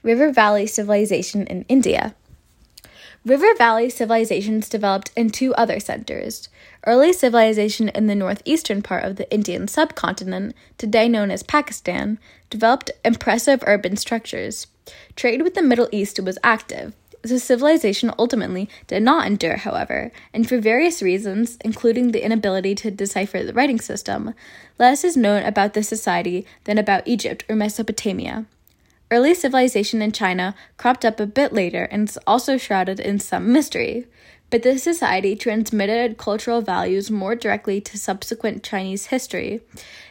River 0.04 0.32
Valley 0.32 0.68
Civilization 0.68 1.48
in 1.48 1.66
India. 1.68 2.13
River 3.26 3.56
Valley 3.58 3.90
civilizations 3.90 4.70
developed 4.70 5.10
in 5.16 5.32
two 5.32 5.56
other 5.56 5.80
centers. 5.80 6.48
Early 6.86 7.13
civilization 7.13 7.90
in 7.90 8.06
the 8.06 8.13
northeastern 8.13 8.84
part 8.84 9.06
of 9.06 9.16
the 9.16 9.30
Indian 9.34 9.68
subcontinent, 9.68 10.56
today 10.78 11.10
known 11.10 11.32
as 11.32 11.42
Pakistan, 11.42 12.20
developed 12.52 12.92
impressive 13.04 13.63
urban 13.66 13.98
structures. 13.98 14.68
Trade 15.16 15.42
with 15.42 15.56
the 15.56 15.63
Middle 15.63 15.90
East 15.92 16.20
was 16.20 16.38
active. 16.44 16.94
The 17.28 17.40
civilization 17.40 18.13
ultimately 18.18 18.70
did 18.88 19.04
not 19.04 19.28
endure, 19.28 19.58
however, 19.58 20.13
and 20.34 20.48
for 20.48 20.60
various 20.60 21.02
reasons, 21.02 21.58
including 21.62 22.12
the 22.12 22.24
inability 22.24 22.74
to 22.76 22.90
decipher 22.90 23.44
the 23.44 23.52
writing 23.52 23.82
system, 23.82 24.34
less 24.80 25.04
is 25.04 25.18
known 25.18 25.44
about 25.44 25.74
this 25.74 25.90
society 25.90 26.46
than 26.63 26.78
about 26.78 27.06
Egypt 27.06 27.44
or 27.50 27.58
Mesopotamia. 27.58 28.46
Early 29.12 29.34
civilization 29.34 30.02
in 30.02 30.13
China 30.13 30.56
cropped 30.78 31.04
up 31.04 31.20
a 31.20 31.26
bit 31.26 31.52
later 31.52 31.84
and 31.84 32.08
is 32.08 32.18
also 32.26 32.56
shrouded 32.56 32.98
in 32.98 33.20
some 33.20 33.52
mystery. 33.52 34.08
But 34.50 34.63
this 34.63 34.84
society 34.84 35.36
transmitted 35.36 36.18
cultural 36.18 36.62
values 36.62 37.12
more 37.12 37.36
directly 37.36 37.82
to 37.82 37.98
subsequent 37.98 38.63
Chinese 38.63 39.08
history 39.08 39.60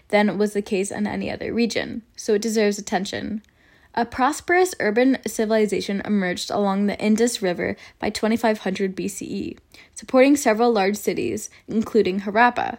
than 0.09 0.37
was 0.37 0.53
the 0.53 0.61
case 0.61 0.91
in 0.91 1.07
any 1.07 1.31
other 1.31 1.55
region, 1.55 2.03
so 2.15 2.35
it 2.35 2.43
deserves 2.43 2.79
attention. 2.79 3.41
A 3.99 4.05
prosperous 4.05 4.75
urban 4.79 5.17
civilization 5.27 6.03
emerged 6.05 6.51
along 6.51 6.85
the 6.85 6.99
Indus 6.99 7.41
River 7.41 7.77
by 7.99 8.11
2500 8.11 8.95
BCE, 8.95 9.57
supporting 9.95 10.37
several 10.37 10.71
large 10.71 10.97
cities, 10.97 11.49
including 11.67 12.21
Harappa. 12.21 12.77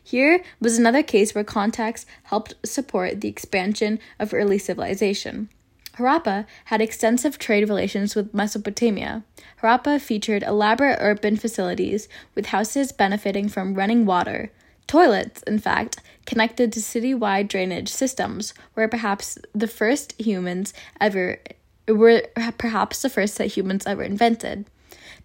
Here 0.00 0.44
was 0.60 0.78
another 0.78 1.02
case 1.02 1.34
where 1.34 1.42
contacts 1.42 2.06
helped 2.24 2.54
support 2.64 3.20
the 3.20 3.28
expansion 3.28 3.98
of 4.20 4.32
early 4.32 4.58
civilization. 4.58 5.48
Harappa 5.96 6.46
had 6.66 6.80
extensive 6.80 7.36
trade 7.36 7.68
relations 7.68 8.14
with 8.14 8.32
Mesopotamia. 8.32 9.24
Harappa 9.60 10.00
featured 10.00 10.44
elaborate 10.44 10.98
urban 11.00 11.36
facilities 11.36 12.08
with 12.36 12.46
houses 12.46 12.92
benefiting 12.92 13.48
from 13.48 13.74
running 13.74 14.06
water. 14.06 14.52
Toilets, 14.86 15.42
in 15.42 15.58
fact, 15.58 15.98
connected 16.26 16.72
to 16.72 16.82
city-wide 16.82 17.48
drainage 17.48 17.88
systems 17.88 18.54
were 18.74 18.88
perhaps 18.88 19.38
the 19.54 19.68
first 19.68 20.14
humans 20.20 20.72
ever 21.00 21.38
were 21.86 22.22
perhaps 22.56 23.02
the 23.02 23.10
first 23.10 23.36
that 23.38 23.48
humans 23.48 23.86
ever 23.86 24.02
invented. 24.02 24.64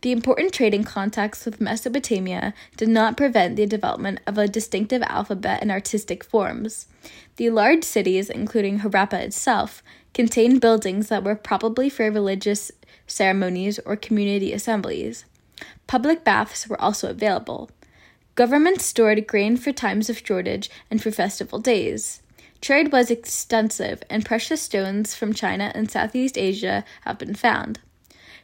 The 0.01 0.11
important 0.11 0.53
trading 0.53 0.85
contacts 0.85 1.45
with 1.45 1.59
Mesopotamia 1.59 2.53
did 2.77 2.87
not 2.87 3.17
prevent 3.17 3.55
the 3.55 3.65
development 3.65 4.19
of 4.25 4.37
a 4.37 4.47
distinctive 4.47 5.01
alphabet 5.03 5.61
and 5.61 5.71
artistic 5.71 6.23
forms. 6.23 6.87
The 7.35 7.49
large 7.49 7.83
cities, 7.83 8.29
including 8.29 8.79
Harappa 8.79 9.21
itself, 9.21 9.83
contained 10.13 10.61
buildings 10.61 11.09
that 11.09 11.23
were 11.23 11.35
probably 11.35 11.89
for 11.89 12.09
religious 12.09 12.71
ceremonies 13.07 13.79
or 13.79 13.95
community 13.95 14.53
assemblies. 14.53 15.25
Public 15.87 16.23
baths 16.23 16.67
were 16.67 16.79
also 16.81 17.09
available. 17.09 17.69
Governments 18.39 18.85
stored 18.85 19.27
grain 19.27 19.57
for 19.57 19.73
times 19.73 20.09
of 20.09 20.25
shortage 20.25 20.69
and 20.89 21.03
for 21.03 21.11
festival 21.11 21.59
days. 21.59 22.21
Trade 22.61 22.89
was 22.89 23.11
extensive, 23.11 24.01
and 24.09 24.23
precious 24.23 24.61
stones 24.61 25.13
from 25.13 25.33
China 25.33 25.73
and 25.75 25.91
Southeast 25.91 26.37
Asia 26.37 26.85
have 27.01 27.17
been 27.17 27.35
found. 27.35 27.79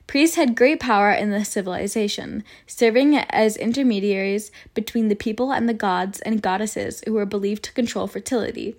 Priests 0.06 0.36
had 0.36 0.54
great 0.54 0.82
power 0.82 1.14
in 1.14 1.32
the 1.32 1.46
civilization, 1.46 2.44
serving 2.68 3.16
as 3.16 3.56
intermediaries 3.56 4.52
between 4.74 5.08
the 5.08 5.16
people 5.16 5.54
and 5.54 5.70
the 5.70 5.74
gods 5.74 6.20
and 6.20 6.42
goddesses 6.42 7.02
who 7.06 7.14
were 7.14 7.26
believed 7.26 7.64
to 7.64 7.72
control 7.72 8.06
fertility. 8.06 8.76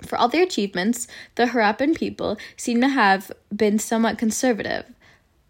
For 0.00 0.16
all 0.16 0.28
their 0.28 0.44
achievements, 0.44 1.08
the 1.34 1.48
Harappan 1.48 1.94
people 1.94 2.38
seem 2.56 2.80
to 2.80 2.88
have 2.88 3.30
been 3.54 3.78
somewhat 3.78 4.16
conservative. 4.16 4.86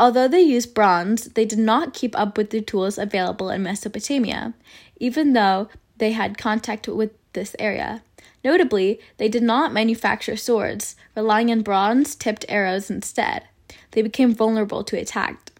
Although 0.03 0.27
they 0.27 0.41
used 0.41 0.75
bronze, 0.75 1.27
they 1.27 1.45
did 1.45 1.61
not 1.61 1.95
keep 1.95 2.19
up 2.19 2.37
with 2.37 2.51
the 2.51 2.61
tools 2.61 2.99
available 2.99 3.51
in 3.51 3.63
Mesopotamia, 3.63 4.53
even 4.97 5.33
though 5.33 5.69
they 5.99 6.11
had 6.11 6.37
contact 6.37 6.89
with 6.89 7.13
this 7.35 7.55
area. 7.61 8.03
Notably, 8.43 8.99
they 9.19 9.29
did 9.29 9.45
not 9.45 9.73
manufacture 9.73 10.37
swords, 10.37 10.97
relying 11.15 11.53
on 11.53 11.63
bronze 11.63 12.17
tipped 12.17 12.45
arrows 12.49 12.91
instead 12.91 13.45
they 13.93 14.03
became 14.03 14.35
vulnerable 14.35 14.83
to 14.85 14.99
attack. 14.99 15.52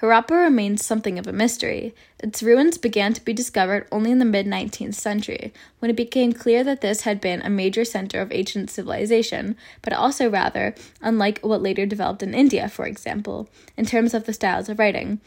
Harappa 0.00 0.30
remains 0.30 0.82
something 0.82 1.18
of 1.18 1.26
a 1.26 1.32
mystery. 1.32 1.94
Its 2.20 2.42
ruins 2.42 2.78
began 2.78 3.12
to 3.12 3.22
be 3.22 3.34
discovered 3.34 3.86
only 3.92 4.10
in 4.10 4.18
the 4.18 4.24
mid 4.24 4.46
19th 4.46 4.94
century, 4.94 5.52
when 5.78 5.90
it 5.90 5.96
became 5.96 6.32
clear 6.32 6.64
that 6.64 6.80
this 6.80 7.02
had 7.02 7.20
been 7.20 7.42
a 7.42 7.50
major 7.50 7.84
center 7.84 8.22
of 8.22 8.32
ancient 8.32 8.70
civilization, 8.70 9.56
but 9.82 9.92
also 9.92 10.30
rather 10.30 10.74
unlike 11.02 11.38
what 11.40 11.60
later 11.60 11.84
developed 11.84 12.22
in 12.22 12.32
India, 12.32 12.66
for 12.66 12.86
example, 12.86 13.50
in 13.76 13.84
terms 13.84 14.14
of 14.14 14.24
the 14.24 14.32
styles 14.32 14.70
of 14.70 14.78
writing. 14.78 15.20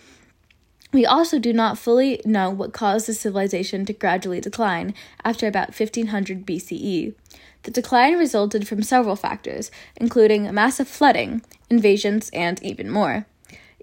We 0.91 1.05
also 1.05 1.37
do 1.37 1.53
not 1.53 1.77
fully 1.77 2.19
know 2.25 2.49
what 2.49 2.73
caused 2.73 3.07
the 3.07 3.13
civilization 3.13 3.85
to 3.85 3.93
gradually 3.93 4.41
decline 4.41 4.95
after 5.23 5.45
about 5.45 5.79
1500 5.79 6.47
BCE. 6.47 7.13
The 7.61 7.71
decline 7.71 8.17
resulted 8.17 8.67
from 8.67 8.81
several 8.81 9.15
factors, 9.15 9.69
including 9.97 10.51
massive 10.51 10.87
flooding, 10.87 11.43
invasions, 11.69 12.31
and 12.33 12.61
even 12.63 12.89
more. 12.89 13.27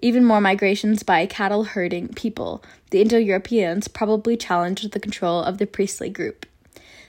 Even 0.01 0.25
more 0.25 0.41
migrations 0.41 1.03
by 1.03 1.25
cattle 1.27 1.63
herding 1.63 2.09
people. 2.09 2.63
The 2.89 3.01
Indo 3.01 3.17
Europeans 3.17 3.87
probably 3.87 4.35
challenged 4.35 4.91
the 4.91 4.99
control 4.99 5.41
of 5.43 5.59
the 5.59 5.67
priestly 5.67 6.09
group. 6.09 6.45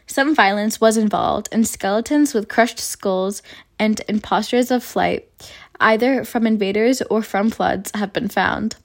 Some 0.06 0.34
violence 0.34 0.80
was 0.80 0.98
involved, 0.98 1.48
and 1.52 1.66
skeletons 1.66 2.34
with 2.34 2.48
crushed 2.48 2.78
skulls 2.78 3.42
and 3.78 4.00
impostures 4.08 4.70
of 4.70 4.84
flight, 4.84 5.28
either 5.80 6.22
from 6.24 6.46
invaders 6.46 7.00
or 7.02 7.22
from 7.22 7.50
floods, 7.50 7.90
have 7.94 8.12
been 8.12 8.28
found. 8.28 8.76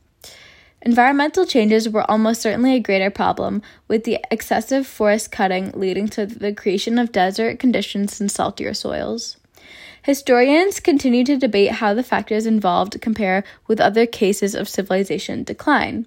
Environmental 0.81 1.45
changes 1.45 1.89
were 1.89 2.09
almost 2.09 2.41
certainly 2.41 2.75
a 2.75 2.79
greater 2.79 3.09
problem, 3.09 3.61
with 3.87 4.03
the 4.03 4.19
excessive 4.31 4.87
forest 4.87 5.31
cutting 5.31 5.71
leading 5.71 6.07
to 6.07 6.25
the 6.25 6.53
creation 6.53 6.97
of 6.97 7.11
desert 7.11 7.59
conditions 7.59 8.21
and 8.21 8.31
saltier 8.31 8.73
soils. 8.73 9.36
Historians 10.07 10.79
continue 10.79 11.25
to 11.25 11.35
debate 11.35 11.69
how 11.69 11.93
the 11.93 12.01
factors 12.01 12.45
involved 12.45 13.01
compare 13.01 13.43
with 13.67 13.81
other 13.81 14.05
cases 14.05 14.55
of 14.55 14.69
civilization 14.69 15.43
decline. 15.43 16.05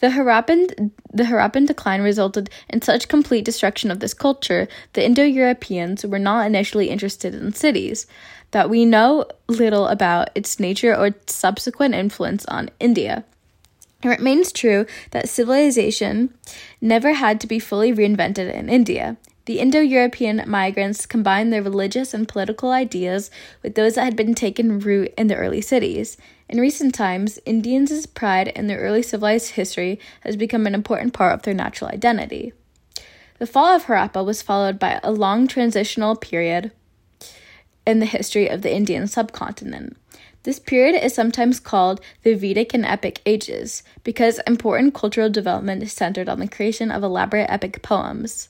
The 0.00 0.08
Harappan, 0.08 0.90
the 1.10 1.22
Harappan 1.22 1.66
decline 1.66 2.02
resulted 2.02 2.50
in 2.68 2.82
such 2.82 3.08
complete 3.08 3.46
destruction 3.46 3.90
of 3.90 4.00
this 4.00 4.12
culture 4.12 4.68
that 4.92 5.02
Indo 5.02 5.22
Europeans 5.22 6.04
were 6.04 6.18
not 6.18 6.44
initially 6.44 6.90
interested 6.90 7.34
in 7.34 7.54
cities, 7.54 8.06
that 8.50 8.68
we 8.68 8.84
know 8.84 9.24
little 9.48 9.88
about 9.88 10.28
its 10.34 10.60
nature 10.60 10.94
or 10.94 11.14
subsequent 11.26 11.94
influence 11.94 12.44
on 12.44 12.68
India. 12.78 13.24
It 14.02 14.08
remains 14.08 14.52
true 14.52 14.84
that 15.12 15.30
civilization 15.30 16.34
never 16.82 17.14
had 17.14 17.40
to 17.40 17.46
be 17.46 17.58
fully 17.58 17.94
reinvented 17.94 18.52
in 18.52 18.68
India. 18.68 19.16
The 19.44 19.58
Indo 19.58 19.80
European 19.80 20.44
migrants 20.46 21.04
combined 21.04 21.52
their 21.52 21.62
religious 21.62 22.14
and 22.14 22.28
political 22.28 22.70
ideas 22.70 23.28
with 23.60 23.74
those 23.74 23.96
that 23.96 24.04
had 24.04 24.14
been 24.14 24.34
taken 24.34 24.78
root 24.78 25.12
in 25.18 25.26
the 25.26 25.34
early 25.34 25.60
cities. 25.60 26.16
In 26.48 26.60
recent 26.60 26.94
times, 26.94 27.40
Indians' 27.44 28.06
pride 28.06 28.48
in 28.48 28.68
their 28.68 28.78
early 28.78 29.02
civilized 29.02 29.52
history 29.52 29.98
has 30.20 30.36
become 30.36 30.64
an 30.66 30.76
important 30.76 31.12
part 31.12 31.34
of 31.34 31.42
their 31.42 31.54
natural 31.54 31.90
identity. 31.90 32.52
The 33.38 33.46
fall 33.46 33.74
of 33.74 33.86
Harappa 33.86 34.24
was 34.24 34.42
followed 34.42 34.78
by 34.78 35.00
a 35.02 35.10
long 35.10 35.48
transitional 35.48 36.14
period 36.14 36.70
in 37.84 37.98
the 37.98 38.06
history 38.06 38.46
of 38.46 38.62
the 38.62 38.72
Indian 38.72 39.08
subcontinent. 39.08 39.96
This 40.44 40.60
period 40.60 41.02
is 41.04 41.14
sometimes 41.14 41.58
called 41.58 42.00
the 42.22 42.34
Vedic 42.34 42.74
and 42.74 42.84
Epic 42.84 43.20
Ages 43.26 43.82
because 44.04 44.38
important 44.46 44.94
cultural 44.94 45.30
development 45.30 45.82
is 45.82 45.92
centered 45.92 46.28
on 46.28 46.38
the 46.38 46.46
creation 46.46 46.92
of 46.92 47.02
elaborate 47.02 47.50
epic 47.50 47.82
poems. 47.82 48.48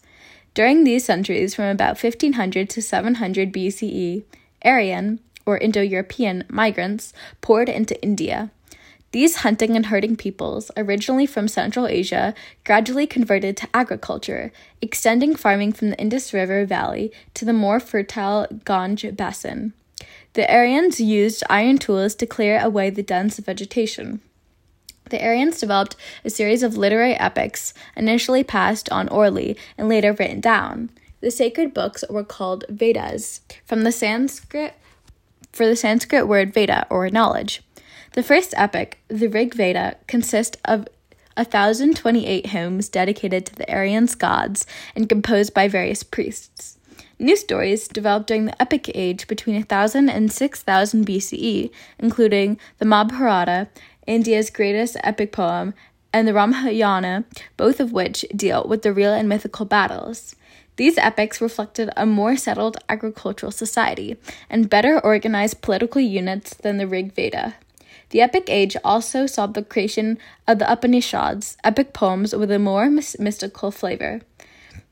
During 0.55 0.85
these 0.85 1.05
centuries, 1.05 1.55
from 1.55 1.67
about 1.67 2.03
1500 2.03 2.69
to 2.71 2.83
700 2.83 3.53
BCE, 3.53 4.25
Aryan, 4.65 5.21
or 5.47 5.57
Indo 5.57 5.81
European, 5.81 6.45
migrants 6.49 7.13
poured 7.41 7.69
into 7.69 8.01
India. 8.03 8.51
These 9.13 9.37
hunting 9.37 9.77
and 9.77 9.87
herding 9.87 10.17
peoples, 10.17 10.71
originally 10.77 11.27
from 11.27 11.49
Central 11.49 11.87
Asia, 11.87 12.35
gradually 12.65 13.07
converted 13.07 13.57
to 13.59 13.69
agriculture, 13.75 14.53
extending 14.81 15.35
farming 15.37 15.73
from 15.73 15.91
the 15.91 15.99
Indus 15.99 16.33
River 16.33 16.65
Valley 16.65 17.13
to 17.35 17.45
the 17.45 17.53
more 17.53 17.81
fertile 17.81 18.47
Ganges 18.65 19.15
basin. 19.15 19.75
The 20.35 20.51
Aryans 20.51 20.99
used 20.99 21.45
iron 21.51 21.77
tools 21.77 22.15
to 22.17 22.27
clear 22.27 22.59
away 22.59 22.89
the 22.89 23.03
dense 23.03 23.39
vegetation. 23.39 24.21
The 25.11 25.23
Aryans 25.23 25.61
developed 25.61 25.97
a 26.25 26.31
series 26.31 26.63
of 26.63 26.77
literary 26.77 27.15
epics, 27.15 27.75
initially 27.97 28.45
passed 28.45 28.91
on 28.91 29.09
orally 29.09 29.57
and 29.77 29.89
later 29.89 30.13
written 30.13 30.41
down. 30.41 30.91
The 31.21 31.31
sacred 31.31 31.73
books 31.75 32.03
were 32.11 32.25
called 32.25 32.65
Vedas, 32.69 33.41
from 33.65 33.85
the 33.85 33.93
Sanskrit 33.93 34.75
for 35.53 35.67
the 35.67 35.77
Sanskrit 35.77 36.27
word 36.27 36.53
Veda 36.53 36.87
or 36.91 37.09
knowledge. 37.11 37.63
The 38.15 38.23
first 38.23 38.55
epic, 38.57 39.01
the 39.09 39.29
Rig 39.29 39.55
Veda, 39.55 39.97
consists 40.07 40.59
of 40.65 40.89
1028 41.37 42.47
hymns 42.47 42.89
dedicated 42.89 43.47
to 43.47 43.55
the 43.55 43.71
Aryans 43.73 44.15
gods 44.15 44.67
and 44.95 45.09
composed 45.09 45.55
by 45.55 45.69
various 45.69 46.03
priests. 46.03 46.79
New 47.19 47.37
stories 47.37 47.87
developed 47.87 48.27
during 48.27 48.47
the 48.47 48.61
Epic 48.61 48.91
Age 48.95 49.29
between 49.29 49.57
1000 49.57 50.09
and 50.09 50.33
6000 50.33 51.07
BCE, 51.07 51.71
including 51.99 52.59
the 52.79 52.85
Mahabharata 52.85 53.69
India's 54.07 54.51
greatest 54.51 54.97
epic 55.03 55.33
poem, 55.33 55.75
and 56.13 56.29
the 56.29 56.35
Ramayana, 56.35 57.25
both 57.57 57.81
of 57.81 57.93
which 57.93 58.25
deal 58.35 58.67
with 58.69 58.83
the 58.83 58.93
real 58.93 59.13
and 59.13 59.29
mythical 59.29 59.65
battles. 59.65 60.37
These 60.77 60.99
epics 60.99 61.41
reflected 61.41 61.91
a 61.97 62.07
more 62.07 62.37
settled 62.37 62.79
agricultural 62.89 63.53
society 63.53 64.17
and 64.49 64.71
better 64.71 64.99
organized 64.99 65.63
political 65.63 66.01
units 66.01 66.55
than 66.55 66.79
the 66.79 66.87
Rig 66.87 67.13
Veda. 67.15 67.55
The 68.11 68.21
Epic 68.21 68.45
Age 68.49 68.77
also 68.85 69.27
saw 69.27 69.47
the 69.47 69.63
creation 69.63 70.19
of 70.47 70.59
the 70.59 70.71
Upanishads, 70.71 71.57
epic 71.65 71.93
poems 71.93 72.35
with 72.35 72.51
a 72.51 72.59
more 72.59 72.91
mystical 72.91 73.71
flavor. 73.71 74.21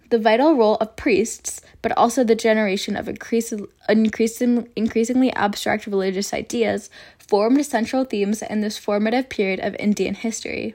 The 0.09 0.18
vital 0.18 0.55
role 0.55 0.77
of 0.77 0.96
priests, 0.96 1.61
but 1.83 1.92
also 1.96 2.25
the 2.25 2.35
generation 2.35 2.96
of 2.96 3.09
increasing, 3.09 3.68
increasingly 3.88 5.33
abstract 5.35 5.87
religious 5.87 6.35
ideas, 6.35 6.90
formed 7.30 7.64
central 7.64 8.04
themes 8.04 8.42
in 8.42 8.60
this 8.60 8.76
formative 8.76 9.28
period 9.28 9.60
of 9.60 9.76
Indian 9.78 10.14
history. 10.14 10.74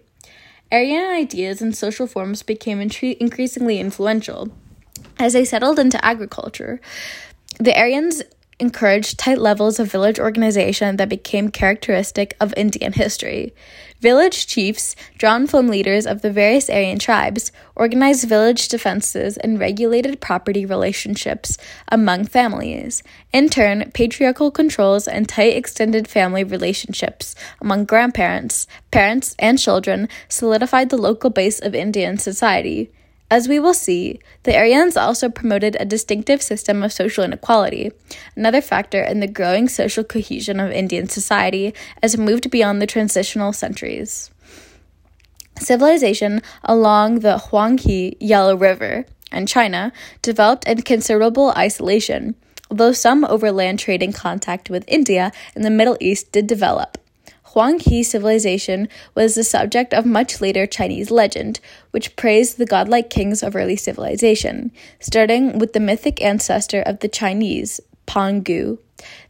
Aryan 0.71 1.11
ideas 1.11 1.61
and 1.61 1.75
social 1.75 2.07
forms 2.07 2.41
became 2.43 2.79
increasingly 2.79 3.77
influential. 3.79 4.49
As 5.19 5.33
they 5.33 5.43
settled 5.45 5.79
into 5.79 6.03
agriculture, 6.03 6.79
the 7.59 7.77
Aryans 7.77 8.23
encouraged 8.59 9.19
tight 9.19 9.37
levels 9.37 9.79
of 9.79 9.91
village 9.91 10.19
organization 10.19 10.95
that 10.97 11.09
became 11.09 11.49
characteristic 11.49 12.35
of 12.39 12.53
Indian 12.55 12.93
history. 12.93 13.53
Village 13.99 14.47
chiefs, 14.47 14.95
drawn 15.17 15.47
from 15.47 15.67
leaders 15.67 16.05
of 16.05 16.21
the 16.21 16.31
various 16.31 16.69
Aryan 16.69 16.99
tribes, 16.99 17.51
organized 17.75 18.27
village 18.27 18.67
defenses 18.67 19.35
and 19.37 19.59
regulated 19.59 20.21
property 20.21 20.65
relationships 20.65 21.57
among 21.89 22.25
families. 22.25 23.03
In 23.33 23.49
turn, 23.49 23.91
patriarchal 23.93 24.51
controls 24.51 25.07
and 25.07 25.27
tight 25.27 25.55
extended 25.55 26.07
family 26.07 26.43
relationships 26.43 27.35
among 27.59 27.85
grandparents, 27.85 28.67
parents, 28.91 29.35
and 29.39 29.57
children 29.57 30.07
solidified 30.29 30.89
the 30.89 30.97
local 30.97 31.29
base 31.29 31.59
of 31.59 31.73
Indian 31.73 32.17
society. 32.17 32.91
As 33.31 33.47
we 33.47 33.59
will 33.59 33.73
see, 33.73 34.19
the 34.43 34.55
Aryans 34.55 34.95
also 34.95 35.29
promoted 35.29 35.75
a 35.79 35.85
distinctive 35.85 36.43
system 36.43 36.83
of 36.83 36.93
social 36.93 37.23
inequality, 37.23 37.91
another 38.35 38.61
factor 38.61 39.01
in 39.01 39.19
the 39.19 39.27
growing 39.27 39.67
social 39.67 40.03
cohesion 40.03 40.59
of 40.59 40.71
Indian 40.71 41.09
society 41.09 41.73
as 42.03 42.13
it 42.13 42.19
moved 42.19 42.51
beyond 42.51 42.81
the 42.81 42.87
transitional 42.87 43.51
centuries. 43.51 44.29
Civilization 45.59 46.41
along 46.63 47.19
the 47.19 47.37
Huanghe 47.49 48.15
Yellow 48.19 48.55
River 48.55 49.05
and 49.31 49.47
China 49.47 49.91
developed 50.21 50.67
in 50.67 50.83
considerable 50.83 51.51
isolation, 51.57 52.35
although 52.69 52.91
some 52.91 53.25
overland 53.25 53.79
trading 53.79 54.13
contact 54.13 54.69
with 54.69 54.83
India 54.87 55.31
and 55.55 55.65
the 55.65 55.71
Middle 55.71 55.97
East 55.99 56.31
did 56.31 56.45
develop. 56.45 56.99
Huanghe 57.55 58.03
civilization 58.03 58.89
was 59.15 59.35
the 59.35 59.43
subject 59.43 59.93
of 59.93 60.05
much 60.05 60.41
later 60.41 60.67
Chinese 60.67 61.09
legend, 61.09 61.61
which 61.91 62.15
praised 62.17 62.57
the 62.57 62.65
godlike 62.65 63.09
kings 63.09 63.41
of 63.41 63.55
early 63.55 63.77
civilization, 63.77 64.71
starting 64.99 65.57
with 65.57 65.71
the 65.71 65.79
mythic 65.79 66.21
ancestor 66.21 66.81
of 66.81 66.99
the 66.99 67.07
Chinese, 67.07 67.79
Pangu. 68.07 68.77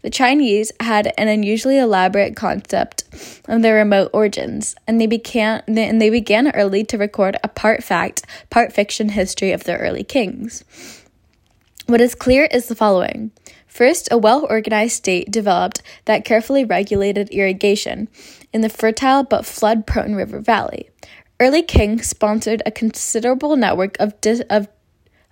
The 0.01 0.09
Chinese 0.09 0.71
had 0.79 1.13
an 1.17 1.27
unusually 1.27 1.77
elaborate 1.77 2.35
concept 2.35 3.03
of 3.47 3.61
their 3.61 3.75
remote 3.75 4.09
origins, 4.11 4.75
and 4.87 4.99
they 4.99 5.07
began 5.07 5.61
and 5.67 6.01
they 6.01 6.09
began 6.09 6.51
early 6.51 6.83
to 6.85 6.97
record 6.97 7.37
a 7.43 7.47
part 7.47 7.83
fact, 7.83 8.25
part 8.49 8.73
fiction 8.73 9.09
history 9.09 9.51
of 9.51 9.65
their 9.65 9.77
early 9.77 10.03
kings. 10.03 10.63
What 11.85 12.01
is 12.01 12.15
clear 12.15 12.45
is 12.45 12.67
the 12.67 12.75
following. 12.75 13.31
First, 13.75 14.07
a 14.09 14.17
well 14.17 14.47
organized 14.49 14.95
state 14.95 15.29
developed 15.29 15.81
that 16.05 16.23
carefully 16.23 16.63
regulated 16.63 17.27
irrigation 17.31 18.07
in 18.53 18.61
the 18.61 18.69
fertile 18.69 19.23
but 19.23 19.45
flood 19.45 19.85
prone 19.85 20.15
river 20.15 20.39
valley. 20.39 20.89
Early 21.41 21.61
kings 21.61 22.07
sponsored 22.07 22.63
a 22.65 22.71
considerable 22.71 23.57
network 23.57 23.99
of, 23.99 24.21
di- 24.21 24.45
of, 24.49 24.69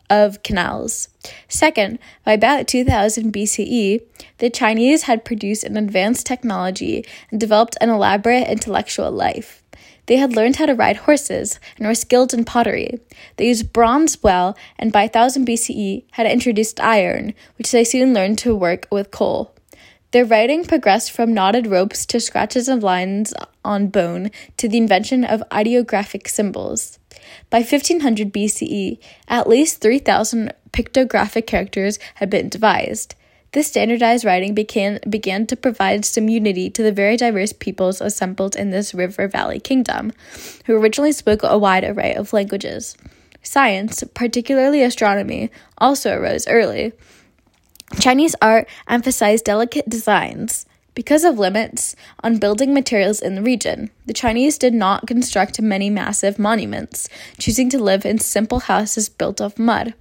of 0.09 0.43
canals. 0.43 1.07
Second, 1.47 1.99
by 2.25 2.33
about 2.33 2.67
2000 2.67 3.31
BCE, 3.31 4.01
the 4.39 4.49
Chinese 4.49 5.03
had 5.03 5.23
produced 5.23 5.63
an 5.63 5.77
advanced 5.77 6.25
technology 6.25 7.05
and 7.31 7.39
developed 7.39 7.77
an 7.79 7.89
elaborate 7.89 8.49
intellectual 8.49 9.09
life. 9.09 9.63
They 10.07 10.17
had 10.17 10.35
learned 10.35 10.57
how 10.57 10.65
to 10.65 10.75
ride 10.75 10.97
horses 10.97 11.59
and 11.77 11.87
were 11.87 11.95
skilled 11.95 12.33
in 12.33 12.43
pottery. 12.43 12.99
They 13.37 13.47
used 13.47 13.71
bronze 13.71 14.21
well, 14.21 14.57
and 14.77 14.91
by 14.91 15.03
1000 15.03 15.45
BCE 15.47 16.03
had 16.11 16.27
introduced 16.27 16.79
iron, 16.79 17.33
which 17.57 17.71
they 17.71 17.83
soon 17.83 18.13
learned 18.13 18.37
to 18.39 18.55
work 18.55 18.87
with 18.91 19.11
coal. 19.11 19.55
Their 20.11 20.25
writing 20.25 20.63
progressed 20.65 21.11
from 21.11 21.33
knotted 21.33 21.65
ropes 21.65 22.05
to 22.07 22.19
scratches 22.19 22.67
of 22.67 22.83
lines 22.83 23.33
on 23.65 23.87
bone 23.87 24.29
to 24.57 24.67
the 24.67 24.77
invention 24.77 25.23
of 25.23 25.41
ideographic 25.51 26.27
symbols. 26.27 26.99
By 27.49 27.59
1500 27.59 28.31
BCE, 28.31 28.99
at 29.27 29.49
least 29.49 29.81
3,000 29.81 30.53
pictographic 30.71 31.47
characters 31.47 31.97
had 32.15 32.29
been 32.29 32.49
devised. 32.49 33.15
This 33.53 33.67
standardized 33.67 34.25
writing 34.25 34.55
began, 34.55 34.99
began 35.07 35.45
to 35.45 35.55
provide 35.55 36.05
some 36.05 36.27
unity 36.27 36.71
to 36.71 36.81
the 36.81 36.91
very 36.91 37.15
diverse 37.15 37.53
peoples 37.53 38.01
assembled 38.01 38.55
in 38.55 38.71
this 38.71 38.95
river 38.95 39.27
valley 39.27 39.59
kingdom, 39.59 40.11
who 40.65 40.75
originally 40.75 41.11
spoke 41.11 41.41
a 41.43 41.57
wide 41.57 41.83
array 41.83 42.15
of 42.15 42.33
languages. 42.33 42.97
Science, 43.43 44.03
particularly 44.15 44.81
astronomy, 44.81 45.51
also 45.77 46.17
arose 46.17 46.47
early. 46.47 46.93
Chinese 47.99 48.35
art 48.41 48.67
emphasized 48.87 49.45
delicate 49.45 49.87
designs. 49.87 50.65
Because 50.95 51.23
of 51.23 51.37
limits 51.37 51.95
on 52.23 52.37
building 52.37 52.73
materials 52.73 53.21
in 53.21 53.35
the 53.35 53.41
region, 53.41 53.91
the 54.05 54.13
Chinese 54.13 54.57
did 54.57 54.73
not 54.73 55.05
construct 55.05 55.61
many 55.61 55.91
massive 55.91 56.39
monuments, 56.39 57.07
choosing 57.37 57.69
to 57.69 57.77
live 57.77 58.03
in 58.03 58.17
simple 58.17 58.61
houses 58.61 59.09
built 59.09 59.39
of 59.41 59.59
mud. 59.59 59.93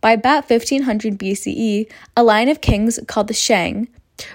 By 0.00 0.12
about 0.12 0.48
1500 0.48 1.18
BCE, 1.18 1.90
a 2.16 2.22
line 2.22 2.48
of 2.48 2.60
kings 2.60 2.98
called 3.06 3.28
the 3.28 3.34
Shang 3.34 3.88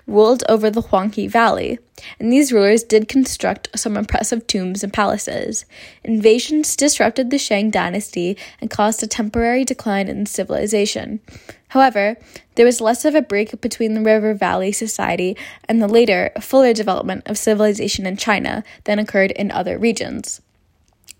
ruled 0.05 0.43
over 0.49 0.69
the 0.69 0.81
Huanghe 0.81 1.29
Valley, 1.29 1.79
and 2.19 2.31
these 2.31 2.51
rulers 2.51 2.83
did 2.83 3.07
construct 3.07 3.69
some 3.77 3.97
impressive 3.97 4.47
tombs 4.47 4.83
and 4.83 4.93
palaces. 4.93 5.65
Invasions 6.03 6.75
disrupted 6.75 7.29
the 7.29 7.37
Shang 7.37 7.69
dynasty 7.69 8.37
and 8.61 8.69
caused 8.69 9.01
a 9.03 9.07
temporary 9.07 9.63
decline 9.63 10.07
in 10.07 10.25
civilization. 10.25 11.19
However, 11.69 12.17
there 12.55 12.65
was 12.65 12.81
less 12.81 13.03
of 13.05 13.15
a 13.15 13.21
break 13.21 13.59
between 13.61 13.93
the 13.93 14.01
River 14.01 14.33
Valley 14.33 14.71
society 14.71 15.35
and 15.67 15.81
the 15.81 15.87
later, 15.87 16.31
fuller 16.39 16.73
development 16.73 17.27
of 17.27 17.37
civilization 17.37 18.05
in 18.05 18.17
China 18.17 18.63
than 18.85 18.99
occurred 18.99 19.31
in 19.31 19.51
other 19.51 19.77
regions. 19.77 20.41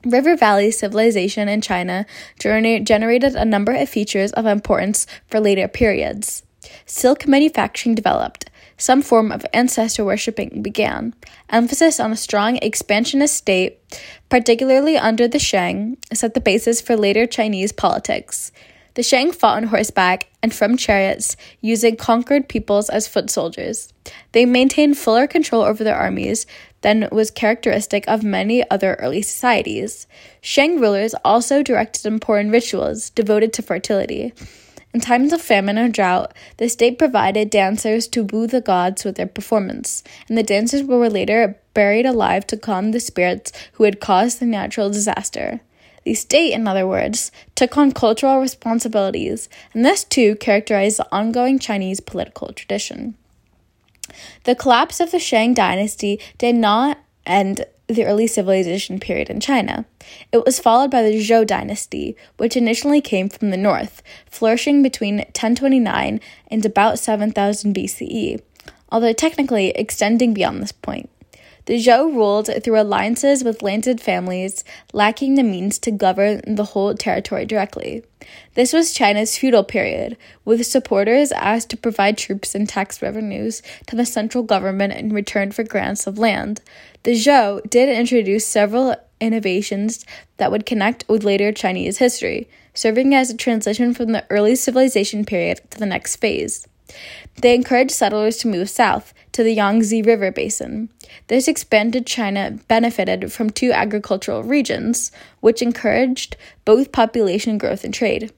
River 0.10 0.36
Valley 0.36 0.72
civilization 0.72 1.48
in 1.48 1.62
China 1.62 2.06
generated 2.40 3.36
a 3.36 3.46
number 3.46 3.74
of 3.74 3.90
features 3.90 4.32
of 4.34 4.46
importance 4.46 5.08
for 5.28 5.40
later 5.40 5.68
periods. 5.68 6.44
Silk 6.86 7.28
manufacturing 7.28 7.96
developed. 7.96 8.50
Some 8.78 9.02
form 9.02 9.32
of 9.32 9.46
ancestor 9.54 10.06
worshipping 10.06 10.62
began. 10.62 11.16
Emphasis 11.50 12.00
on 12.00 12.12
a 12.12 12.18
strong 12.18 12.58
expansionist 12.58 13.36
state, 13.36 13.80
particularly 14.30 14.98
under 14.98 15.28
the 15.28 15.40
Shang, 15.40 15.98
set 16.14 16.34
the 16.36 16.42
basis 16.42 16.80
for 16.80 16.96
later 16.96 17.26
Chinese 17.26 17.72
politics. 17.72 18.52
The 18.94 19.04
Shang 19.04 19.32
fought 19.32 19.58
on 19.58 19.64
horseback 19.66 20.28
and 20.42 20.54
from 20.54 20.76
chariots, 20.76 21.38
using 21.62 21.96
conquered 21.96 22.50
peoples 22.50 22.90
as 22.90 23.08
foot 23.08 23.30
soldiers. 23.30 23.94
They 24.32 24.46
maintained 24.46 24.98
fuller 24.98 25.28
control 25.28 25.62
over 25.62 25.84
their 25.84 25.96
armies, 25.96 26.46
than 26.82 27.10
was 27.12 27.32
characteristic 27.32 28.08
of 28.08 28.24
many 28.24 28.70
other 28.70 28.96
early 28.96 29.22
societies. 29.22 30.08
Shang 30.42 30.80
rulers 30.80 31.16
also 31.26 31.64
directed 31.64 32.06
important 32.06 32.52
rituals 32.52 33.10
devoted 33.10 33.54
to 33.54 33.62
fertility. 33.62 34.34
In 34.94 35.02
times 35.02 35.34
of 35.34 35.42
famine 35.42 35.78
or 35.78 35.90
drought, 35.90 36.34
the 36.58 36.70
state 36.70 36.98
provided 36.98 37.50
dancers 37.50 38.08
to 38.08 38.24
woo 38.24 38.48
the 38.48 38.62
gods 38.62 39.04
with 39.04 39.16
their 39.16 39.28
performance, 39.28 40.04
and 40.28 40.38
the 40.38 40.44
dancers 40.44 40.84
were 40.84 41.10
later 41.10 41.60
buried 41.74 42.06
alive 42.06 42.48
to 42.48 42.58
calm 42.58 42.92
the 42.92 43.00
spirits 43.00 43.52
who 43.74 43.84
had 43.84 44.00
caused 44.00 44.40
the 44.40 44.46
natural 44.46 44.90
disaster. 44.90 45.62
The 46.04 46.14
state, 46.14 46.54
in 46.54 46.68
other 46.68 46.88
words, 46.88 47.32
took 47.54 47.78
on 47.78 47.92
cultural 47.92 48.40
responsibilities, 48.40 49.50
and 49.74 49.84
this 49.84 50.06
too 50.06 50.36
characterized 50.38 51.00
the 51.00 51.08
ongoing 51.12 51.60
Chinese 51.60 52.00
political 52.00 52.54
tradition. 52.54 53.16
The 54.44 54.56
collapse 54.56 55.00
of 55.00 55.12
the 55.12 55.20
Shang 55.20 55.54
dynasty 55.54 56.20
did 56.38 56.56
not 56.56 57.00
end 57.26 57.66
the 57.88 58.06
early 58.06 58.28
civilization 58.28 59.00
period 59.00 59.30
in 59.30 59.40
China. 59.40 59.86
It 60.32 60.46
was 60.46 60.60
followed 60.60 60.92
by 60.92 61.04
the 61.04 61.20
Zhou 61.20 61.48
dynasty, 61.48 62.16
which 62.38 62.58
initially 62.58 63.02
came 63.02 63.30
from 63.30 63.50
the 63.50 63.58
north, 63.58 64.02
flourishing 64.30 64.84
between 64.84 65.18
1029 65.18 66.20
and 66.52 66.66
about 66.66 67.00
7000 67.00 67.74
BCE, 67.74 68.42
although 68.92 69.14
technically 69.14 69.70
extending 69.70 70.34
beyond 70.34 70.62
this 70.62 70.72
point. 70.72 71.10
The 71.68 71.76
Zhou 71.76 72.14
ruled 72.14 72.50
through 72.64 72.80
alliances 72.80 73.44
with 73.44 73.62
landed 73.62 74.00
families, 74.00 74.64
lacking 74.94 75.36
the 75.36 75.44
means 75.44 75.78
to 75.80 75.92
govern 75.92 76.42
the 76.48 76.64
whole 76.64 76.96
territory 76.96 77.46
directly. 77.46 78.06
This 78.54 78.72
was 78.72 78.94
China's 78.94 79.38
feudal 79.38 79.66
period, 79.66 80.16
with 80.46 80.66
supporters 80.66 81.34
asked 81.34 81.70
to 81.72 81.78
provide 81.78 82.18
troops 82.18 82.56
and 82.56 82.70
tax 82.70 83.02
revenues 83.02 83.62
to 83.88 83.98
the 83.98 84.06
central 84.06 84.46
government 84.46 84.94
in 84.94 85.10
return 85.10 85.52
for 85.52 85.64
grants 85.64 86.08
of 86.08 86.18
land. 86.18 86.62
The 87.04 87.12
Zhou 87.12 87.70
did 87.70 87.90
introduce 87.90 88.48
several 88.48 88.96
innovations 89.20 90.06
that 90.38 90.52
would 90.52 90.66
connect 90.66 91.04
with 91.10 91.26
later 91.26 91.52
Chinese 91.52 91.98
history, 91.98 92.48
serving 92.76 93.14
as 93.14 93.30
a 93.30 93.36
transition 93.36 93.94
from 93.94 94.14
the 94.14 94.26
early 94.30 94.56
civilization 94.56 95.26
period 95.26 95.60
to 95.72 95.80
the 95.80 95.86
next 95.86 96.16
phase. 96.16 96.66
They 97.42 97.54
encouraged 97.54 97.92
settlers 97.92 98.38
to 98.38 98.48
move 98.48 98.70
south 98.70 99.14
to 99.34 99.44
the 99.44 99.54
Yangtze 99.54 100.02
River 100.02 100.32
basin. 100.32 100.90
This 101.28 101.48
expanded 101.48 102.08
China 102.08 102.58
benefited 102.68 103.32
from 103.32 103.50
two 103.50 103.72
agricultural 103.72 104.44
regions, 104.44 105.12
which 105.40 105.62
encouraged 105.62 106.36
both 106.66 106.92
population 106.92 107.58
growth 107.58 107.84
and 107.84 107.94
trade. 107.94 108.32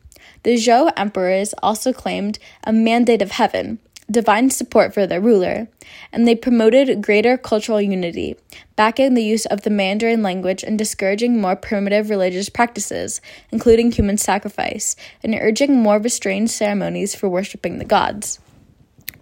The 0.43 0.55
Zhou 0.55 0.91
emperors 0.97 1.53
also 1.61 1.93
claimed 1.93 2.39
a 2.63 2.73
mandate 2.73 3.21
of 3.21 3.31
heaven, 3.31 3.79
divine 4.11 4.49
support 4.49 4.93
for 4.93 5.05
their 5.05 5.21
ruler, 5.21 5.67
and 6.11 6.27
they 6.27 6.35
promoted 6.35 7.01
greater 7.01 7.37
cultural 7.37 7.81
unity, 7.81 8.35
backing 8.75 9.13
the 9.13 9.23
use 9.23 9.45
of 9.45 9.61
the 9.61 9.69
Mandarin 9.69 10.23
language 10.23 10.63
and 10.63 10.77
discouraging 10.77 11.39
more 11.39 11.55
primitive 11.55 12.09
religious 12.09 12.49
practices, 12.49 13.21
including 13.51 13.91
human 13.91 14.17
sacrifice, 14.17 14.95
and 15.23 15.35
urging 15.35 15.75
more 15.75 15.99
restrained 15.99 16.49
ceremonies 16.49 17.15
for 17.15 17.29
worshipping 17.29 17.77
the 17.77 17.85
gods. 17.85 18.39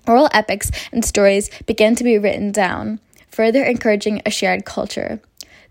Oral 0.07 0.29
epics 0.31 0.71
and 0.91 1.03
stories 1.03 1.49
began 1.65 1.95
to 1.95 2.03
be 2.03 2.17
written 2.17 2.51
down, 2.51 2.99
further 3.29 3.63
encouraging 3.63 4.21
a 4.25 4.31
shared 4.31 4.65
culture. 4.65 5.19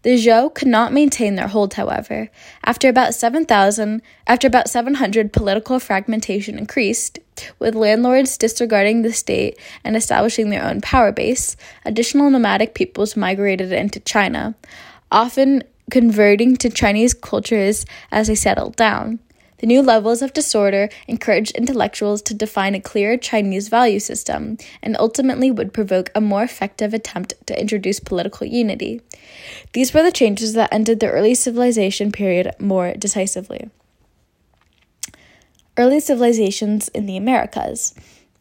The 0.03 0.15
Zhou 0.15 0.55
could 0.55 0.69
not 0.69 0.93
maintain 0.93 1.35
their 1.35 1.49
hold, 1.49 1.75
however. 1.75 2.29
After 2.65 2.89
about 2.89 3.15
7,000, 3.15 4.03
after 4.27 4.47
about 4.47 4.69
700, 4.69 5.33
political 5.33 5.81
fragmentation 5.81 6.59
increased, 6.59 7.19
with 7.59 7.75
landlords 7.75 8.39
disregarding 8.39 9.03
the 9.03 9.13
state 9.13 9.59
and 9.83 9.97
establishing 9.97 10.51
their 10.51 10.65
own 10.65 10.81
power 10.81 11.11
base. 11.11 11.57
Additional 11.85 12.31
nomadic 12.31 12.75
peoples 12.75 13.17
migrated 13.17 13.73
into 13.73 13.99
China, 13.99 14.55
often 15.11 15.65
converting 15.91 16.57
to 16.57 16.71
Chinese 16.71 17.15
cultures 17.15 17.85
as 18.13 18.29
they 18.29 18.35
settled 18.35 18.77
down. 18.77 19.19
The 19.59 19.67
new 19.67 19.81
levels 19.81 20.21
of 20.21 20.33
disorder 20.33 20.91
encouraged 21.09 21.57
intellectuals 21.57 22.21
to 22.23 22.35
define 22.35 22.75
a 22.75 22.81
clear 22.81 23.17
Chinese 23.17 23.69
value 23.69 24.01
system 24.01 24.59
and 24.83 24.97
ultimately 24.99 25.51
would 25.51 25.73
provoke 25.73 26.11
a 26.15 26.21
more 26.21 26.43
effective 26.43 26.93
attempt 26.93 27.35
to 27.47 27.59
introduce 27.59 27.99
political 27.99 28.47
unity. 28.47 29.01
These 29.73 29.95
were 29.95 30.03
the 30.03 30.13
changes 30.13 30.53
that 30.55 30.73
ended 30.73 31.01
the 31.01 31.11
early 31.11 31.35
civilization 31.35 32.13
period 32.13 32.55
more 32.59 32.93
decisively. 32.95 33.71
Early 35.79 36.01
civilizations 36.01 36.89
in 36.89 37.07
the 37.07 37.17
Americas. 37.17 37.95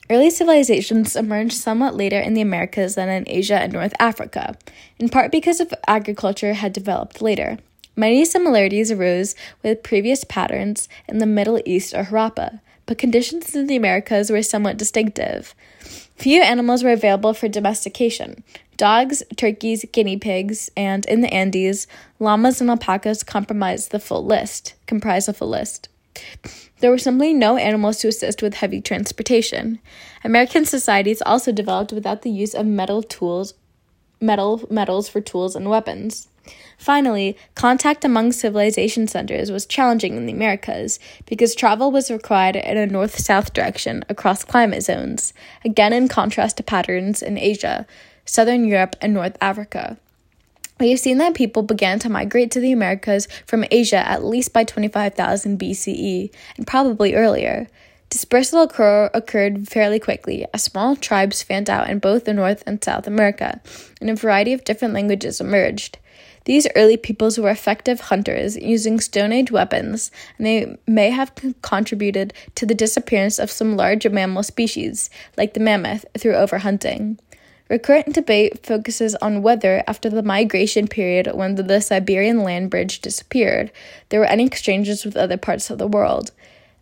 Early 0.10 0.30
civilizations 0.30 1.16
emerged 1.16 1.54
somewhat 1.54 1.96
later 1.96 2.20
in 2.20 2.34
the 2.34 2.42
Americas 2.42 2.96
than 2.96 3.10
in 3.10 3.24
Asia 3.28 3.56
and 3.56 3.74
North 3.74 3.94
Africa, 4.00 4.56
in 5.00 5.10
part 5.10 5.32
because 5.32 5.60
of 5.60 5.74
agriculture 5.88 6.54
had 6.54 6.74
developed 6.74 7.22
later. 7.22 7.58
Many 7.96 8.26
similarities 8.26 8.92
arose 8.92 9.36
with 9.64 9.84
previous 9.84 10.24
patterns 10.24 10.90
in 11.08 11.20
the 11.20 11.26
Middle 11.26 11.62
East 11.66 11.94
or 11.94 12.04
Harappa, 12.04 12.60
but 12.86 12.98
conditions 12.98 13.56
in 13.56 13.68
the 13.68 13.76
Americas 13.76 14.30
were 14.30 14.44
somewhat 14.44 14.78
distinctive. 14.78 15.56
Few 16.16 16.42
animals 16.42 16.84
were 16.84 16.92
available 16.92 17.34
for 17.34 17.48
domestication. 17.48 18.44
Dogs, 18.78 19.24
turkeys, 19.38 19.86
guinea 19.92 20.18
pigs, 20.18 20.70
and 20.76 21.06
in 21.06 21.22
the 21.22 21.34
Andes, 21.34 21.88
llamas 22.20 22.60
and 22.60 22.70
alpacas 22.70 23.24
comprised 23.24 23.92
the 23.92 24.00
full 24.00 24.26
list. 24.26 24.74
Comprise 24.88 25.30
a 25.30 25.34
full 25.34 25.50
list. 25.50 25.88
There 26.80 26.92
were 26.92 26.98
simply 26.98 27.34
no 27.34 27.56
animals 27.56 27.98
to 28.00 28.10
assist 28.10 28.42
with 28.42 28.56
heavy 28.56 28.82
transportation. 28.82 29.80
American 30.24 30.66
societies 30.66 31.22
also 31.22 31.52
developed 31.52 31.94
without 31.94 32.22
the 32.22 32.30
use 32.30 32.54
of 32.54 32.66
metal 32.66 33.02
tools, 33.02 33.54
metal 34.20 34.66
metals 34.70 35.08
for 35.08 35.22
tools 35.22 35.56
and 35.56 35.70
weapons. 35.70 36.28
Finally, 36.78 37.38
contact 37.56 38.06
among 38.06 38.32
civilization 38.32 39.08
centers 39.08 39.52
was 39.52 39.66
challenging 39.66 40.18
in 40.18 40.26
the 40.26 40.34
Americas 40.34 41.00
because 41.26 41.56
travel 41.56 41.92
was 41.92 42.12
required 42.12 42.56
in 42.56 42.78
a 42.78 42.86
north 42.86 43.18
south 43.18 43.54
direction 43.54 44.04
across 44.10 44.44
climate 44.44 44.84
zones, 44.84 45.34
again 45.64 45.94
in 45.94 46.08
contrast 46.08 46.58
to 46.58 46.64
patterns 46.64 47.22
in 47.22 47.38
Asia, 47.38 47.88
southern 48.26 48.66
Europe, 48.66 48.96
and 49.02 49.14
North 49.14 49.38
Africa. 49.42 49.98
We 50.80 50.90
have 50.90 51.00
seen 51.00 51.20
that 51.20 51.36
people 51.36 51.64
began 51.64 52.00
to 52.00 52.10
migrate 52.10 52.52
to 52.52 52.60
the 52.60 52.74
Americas 52.74 53.30
from 53.48 53.64
Asia 53.72 54.08
at 54.08 54.26
least 54.26 54.52
by 54.52 54.66
25,000 54.66 55.58
BCE, 55.58 56.32
and 56.58 56.68
probably 56.68 57.16
earlier. 57.16 57.70
Dispersal 58.10 58.64
occur- 58.64 59.10
occurred 59.14 59.70
fairly 59.70 60.00
quickly 60.00 60.46
as 60.54 60.64
small 60.64 60.96
tribes 60.96 61.42
fanned 61.42 61.70
out 61.70 61.90
in 61.90 62.00
both 62.00 62.26
the 62.26 62.34
North 62.34 62.62
and 62.68 62.84
South 62.84 63.08
America, 63.08 63.62
and 64.02 64.10
a 64.10 64.16
variety 64.16 64.52
of 64.52 64.66
different 64.66 64.94
languages 64.94 65.40
emerged. 65.40 65.98
These 66.46 66.68
early 66.76 66.96
peoples 66.96 67.40
were 67.40 67.50
effective 67.50 68.00
hunters 68.00 68.56
using 68.56 69.00
Stone 69.00 69.34
Age 69.34 69.52
weapons, 69.52 70.12
and 70.38 70.46
they 70.46 70.78
may 70.88 71.10
have 71.10 71.34
contributed 71.62 72.34
to 72.54 72.66
the 72.66 72.76
disappearance 72.76 73.40
of 73.40 73.52
some 73.52 73.76
large 73.76 74.08
mammal 74.08 74.44
species, 74.44 75.10
like 75.38 75.56
the 75.56 75.60
mammoth, 75.60 76.06
through 76.18 76.34
overhunting. 76.34 77.18
Recurrent 77.68 78.14
debate 78.14 78.64
focuses 78.64 79.16
on 79.16 79.42
whether, 79.42 79.84
after 79.88 80.08
the 80.08 80.22
migration 80.22 80.88
period 80.88 81.32
when 81.34 81.56
the, 81.56 81.64
the 81.64 81.82
Siberian 81.82 82.44
land 82.44 82.70
bridge 82.70 83.02
disappeared, 83.02 83.72
there 84.10 84.20
were 84.20 84.28
any 84.28 84.46
exchanges 84.46 85.04
with 85.04 85.18
other 85.18 85.38
parts 85.38 85.72
of 85.72 85.80
the 85.80 85.88
world. 85.88 86.32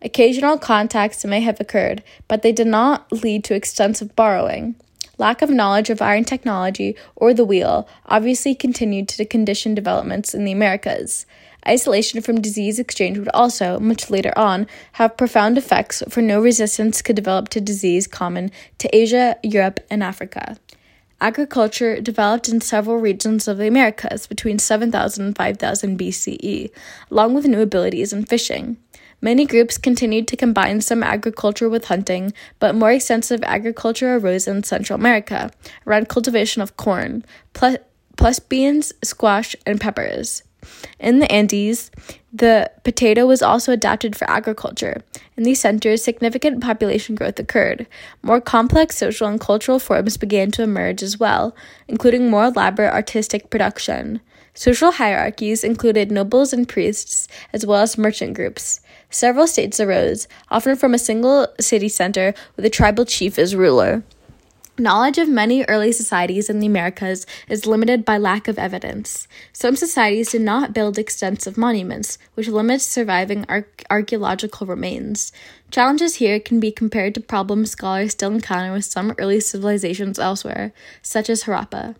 Occasional 0.02 0.58
contacts 0.58 1.24
may 1.24 1.40
have 1.40 1.58
occurred, 1.58 2.02
but 2.28 2.42
they 2.42 2.52
did 2.52 2.66
not 2.66 3.10
lead 3.10 3.44
to 3.44 3.54
extensive 3.54 4.14
borrowing. 4.14 4.74
Lack 5.18 5.42
of 5.42 5.50
knowledge 5.50 5.90
of 5.90 6.02
iron 6.02 6.24
technology 6.24 6.96
or 7.14 7.32
the 7.32 7.44
wheel 7.44 7.88
obviously 8.06 8.54
continued 8.54 9.08
to 9.08 9.24
condition 9.24 9.74
developments 9.74 10.34
in 10.34 10.44
the 10.44 10.52
Americas. 10.52 11.26
Isolation 11.66 12.20
from 12.20 12.40
disease 12.40 12.78
exchange 12.78 13.18
would 13.18 13.30
also, 13.32 13.78
much 13.80 14.10
later 14.10 14.32
on, 14.36 14.66
have 14.92 15.16
profound 15.16 15.56
effects, 15.56 16.02
for 16.08 16.20
no 16.20 16.40
resistance 16.40 17.00
could 17.00 17.16
develop 17.16 17.48
to 17.50 17.60
disease 17.60 18.06
common 18.06 18.50
to 18.78 18.94
Asia, 18.94 19.36
Europe, 19.42 19.80
and 19.88 20.02
Africa. 20.02 20.58
Agriculture 21.20 22.00
developed 22.02 22.50
in 22.50 22.60
several 22.60 22.98
regions 22.98 23.48
of 23.48 23.56
the 23.56 23.66
Americas 23.66 24.26
between 24.26 24.58
7000 24.58 25.24
and 25.24 25.36
5000 25.36 25.98
BCE, 25.98 26.70
along 27.10 27.32
with 27.32 27.46
new 27.46 27.62
abilities 27.62 28.12
in 28.12 28.26
fishing. 28.26 28.76
Many 29.24 29.46
groups 29.46 29.78
continued 29.78 30.28
to 30.28 30.36
combine 30.36 30.82
some 30.82 31.02
agriculture 31.02 31.70
with 31.70 31.86
hunting, 31.86 32.34
but 32.58 32.74
more 32.74 32.92
extensive 32.92 33.42
agriculture 33.42 34.16
arose 34.16 34.46
in 34.46 34.64
Central 34.64 34.98
America 34.98 35.50
around 35.86 36.10
cultivation 36.10 36.60
of 36.60 36.76
corn, 36.76 37.24
plus, 37.54 37.78
plus 38.18 38.38
beans, 38.38 38.92
squash, 39.02 39.56
and 39.64 39.80
peppers. 39.80 40.42
In 41.00 41.20
the 41.20 41.32
Andes, 41.32 41.90
the 42.34 42.70
potato 42.82 43.24
was 43.24 43.40
also 43.40 43.72
adapted 43.72 44.14
for 44.14 44.28
agriculture. 44.28 45.02
In 45.38 45.44
these 45.44 45.60
centers, 45.60 46.04
significant 46.04 46.62
population 46.62 47.14
growth 47.14 47.38
occurred. 47.38 47.86
More 48.20 48.42
complex 48.42 48.98
social 48.98 49.26
and 49.26 49.40
cultural 49.40 49.78
forms 49.78 50.18
began 50.18 50.50
to 50.50 50.62
emerge 50.62 51.02
as 51.02 51.18
well, 51.18 51.56
including 51.88 52.28
more 52.28 52.44
elaborate 52.44 52.92
artistic 52.92 53.48
production. 53.48 54.20
Social 54.54 54.92
hierarchies 54.92 55.64
included 55.64 56.12
nobles 56.12 56.52
and 56.52 56.68
priests, 56.68 57.26
as 57.52 57.66
well 57.66 57.82
as 57.82 57.98
merchant 57.98 58.34
groups. 58.34 58.80
Several 59.10 59.48
states 59.48 59.80
arose, 59.80 60.28
often 60.48 60.76
from 60.76 60.94
a 60.94 60.98
single 60.98 61.48
city 61.58 61.88
center 61.88 62.34
with 62.56 62.64
a 62.64 62.70
tribal 62.70 63.04
chief 63.04 63.36
as 63.36 63.56
ruler. 63.56 64.04
Knowledge 64.78 65.18
of 65.18 65.28
many 65.28 65.64
early 65.64 65.92
societies 65.92 66.50
in 66.50 66.58
the 66.58 66.66
Americas 66.66 67.26
is 67.48 67.66
limited 67.66 68.04
by 68.04 68.18
lack 68.18 68.48
of 68.48 68.58
evidence. 68.58 69.28
Some 69.52 69.76
societies 69.76 70.32
did 70.32 70.42
not 70.42 70.72
build 70.72 70.98
extensive 70.98 71.56
monuments, 71.56 72.18
which 72.34 72.48
limits 72.48 72.84
surviving 72.84 73.44
ar- 73.48 73.68
archaeological 73.88 74.66
remains. 74.66 75.32
Challenges 75.70 76.16
here 76.16 76.40
can 76.40 76.58
be 76.58 76.72
compared 76.72 77.14
to 77.14 77.20
problems 77.20 77.70
scholars 77.70 78.12
still 78.12 78.32
encounter 78.32 78.72
with 78.72 78.84
some 78.84 79.14
early 79.18 79.38
civilizations 79.38 80.18
elsewhere, 80.18 80.72
such 81.02 81.30
as 81.30 81.44
Harappa. 81.44 81.94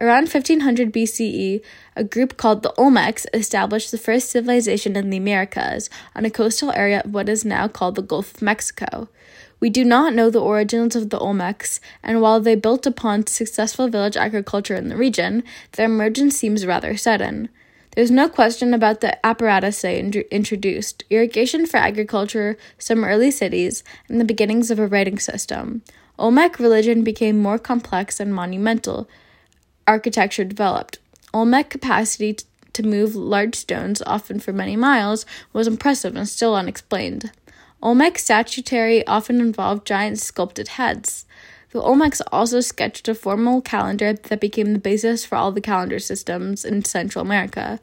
Around 0.00 0.28
1500 0.32 0.92
BCE, 0.92 1.60
a 1.96 2.04
group 2.04 2.36
called 2.36 2.62
the 2.62 2.72
Olmecs 2.78 3.26
established 3.34 3.90
the 3.90 3.98
first 3.98 4.30
civilization 4.30 4.94
in 4.94 5.10
the 5.10 5.16
Americas 5.16 5.90
on 6.14 6.24
a 6.24 6.30
coastal 6.30 6.70
area 6.70 7.02
of 7.04 7.12
what 7.12 7.28
is 7.28 7.44
now 7.44 7.66
called 7.66 7.96
the 7.96 8.02
Gulf 8.02 8.34
of 8.34 8.42
Mexico. 8.42 9.08
We 9.58 9.70
do 9.70 9.84
not 9.84 10.14
know 10.14 10.30
the 10.30 10.40
origins 10.40 10.94
of 10.94 11.10
the 11.10 11.18
Olmecs, 11.18 11.80
and 12.00 12.20
while 12.20 12.38
they 12.38 12.54
built 12.54 12.86
upon 12.86 13.26
successful 13.26 13.88
village 13.88 14.16
agriculture 14.16 14.76
in 14.76 14.88
the 14.88 14.96
region, 14.96 15.42
their 15.72 15.86
emergence 15.86 16.36
seems 16.36 16.64
rather 16.64 16.96
sudden. 16.96 17.48
There's 17.96 18.12
no 18.12 18.28
question 18.28 18.74
about 18.74 19.00
the 19.00 19.26
apparatus 19.26 19.82
they 19.82 19.98
in- 19.98 20.12
introduced 20.30 21.02
irrigation 21.10 21.66
for 21.66 21.78
agriculture, 21.78 22.56
some 22.78 23.02
early 23.02 23.32
cities, 23.32 23.82
and 24.08 24.20
the 24.20 24.24
beginnings 24.24 24.70
of 24.70 24.78
a 24.78 24.86
writing 24.86 25.18
system. 25.18 25.82
Olmec 26.20 26.60
religion 26.60 27.02
became 27.02 27.38
more 27.38 27.58
complex 27.58 28.20
and 28.20 28.32
monumental. 28.32 29.08
Architecture 29.88 30.44
developed. 30.44 30.98
Olmec 31.32 31.70
capacity 31.70 32.34
t- 32.34 32.44
to 32.74 32.82
move 32.82 33.16
large 33.16 33.54
stones, 33.54 34.02
often 34.06 34.38
for 34.38 34.52
many 34.52 34.76
miles, 34.76 35.24
was 35.54 35.66
impressive 35.66 36.14
and 36.14 36.28
still 36.28 36.54
unexplained. 36.54 37.32
Olmec 37.82 38.18
statuary 38.18 39.06
often 39.06 39.40
involved 39.40 39.86
giant 39.86 40.18
sculpted 40.18 40.68
heads. 40.68 41.24
The 41.70 41.80
Olmecs 41.80 42.20
also 42.30 42.60
sketched 42.60 43.08
a 43.08 43.14
formal 43.14 43.62
calendar 43.62 44.12
that 44.12 44.40
became 44.40 44.74
the 44.74 44.78
basis 44.78 45.24
for 45.24 45.36
all 45.36 45.52
the 45.52 45.62
calendar 45.62 45.98
systems 45.98 46.66
in 46.66 46.84
Central 46.84 47.24
America. 47.24 47.80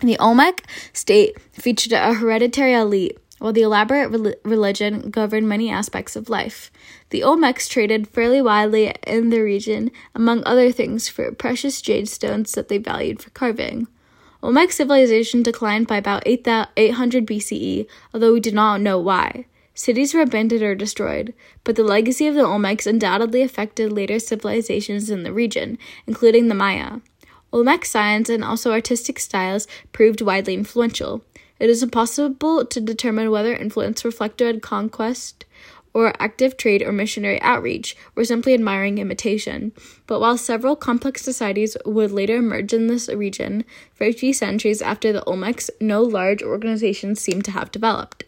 The 0.00 0.18
Olmec 0.18 0.66
state 0.92 1.36
featured 1.52 1.92
a 1.92 2.14
hereditary 2.14 2.74
elite, 2.74 3.18
while 3.38 3.52
the 3.52 3.62
elaborate 3.62 4.08
re- 4.08 4.34
religion 4.44 5.10
governed 5.10 5.48
many 5.48 5.70
aspects 5.70 6.16
of 6.16 6.28
life. 6.28 6.70
The 7.10 7.20
Olmecs 7.20 7.68
traded 7.68 8.08
fairly 8.08 8.40
widely 8.40 8.94
in 9.06 9.30
the 9.30 9.40
region, 9.40 9.90
among 10.14 10.42
other 10.44 10.72
things, 10.72 11.08
for 11.08 11.30
precious 11.32 11.80
jade 11.80 12.08
stones 12.08 12.52
that 12.52 12.68
they 12.68 12.78
valued 12.78 13.22
for 13.22 13.30
carving. 13.30 13.88
Olmec 14.42 14.70
civilization 14.72 15.42
declined 15.42 15.86
by 15.86 15.96
about 15.96 16.22
800 16.26 17.26
BCE, 17.26 17.86
although 18.12 18.32
we 18.32 18.40
do 18.40 18.52
not 18.52 18.80
know 18.80 18.98
why. 18.98 19.46
Cities 19.74 20.14
were 20.14 20.22
abandoned 20.22 20.62
or 20.62 20.74
destroyed, 20.74 21.34
but 21.62 21.76
the 21.76 21.82
legacy 21.82 22.26
of 22.26 22.34
the 22.34 22.42
Olmecs 22.42 22.86
undoubtedly 22.86 23.42
affected 23.42 23.92
later 23.92 24.18
civilizations 24.18 25.10
in 25.10 25.22
the 25.22 25.32
region, 25.32 25.78
including 26.06 26.48
the 26.48 26.54
Maya. 26.54 27.00
Olmec 27.52 27.84
science 27.84 28.28
and 28.28 28.42
also 28.42 28.72
artistic 28.72 29.18
styles 29.18 29.66
proved 29.92 30.20
widely 30.20 30.54
influential. 30.54 31.22
It 31.58 31.70
is 31.70 31.82
impossible 31.82 32.66
to 32.66 32.80
determine 32.80 33.30
whether 33.30 33.54
influence 33.54 34.04
reflected 34.04 34.62
conquest 34.62 35.44
or 35.96 36.12
active 36.20 36.58
trade 36.58 36.82
or 36.82 36.92
missionary 36.92 37.40
outreach, 37.40 37.96
or 38.14 38.22
simply 38.22 38.52
admiring 38.52 38.98
imitation. 38.98 39.72
But 40.06 40.20
while 40.20 40.36
several 40.36 40.76
complex 40.76 41.22
societies 41.22 41.74
would 41.86 42.12
later 42.12 42.36
emerge 42.36 42.74
in 42.74 42.86
this 42.86 43.08
region, 43.08 43.64
for 43.94 44.04
a 44.04 44.12
few 44.12 44.34
centuries 44.34 44.82
after 44.82 45.10
the 45.10 45.22
Olmecs, 45.22 45.70
no 45.80 46.02
large 46.02 46.42
organizations 46.42 47.22
seem 47.22 47.40
to 47.40 47.50
have 47.52 47.72
developed. 47.72 48.24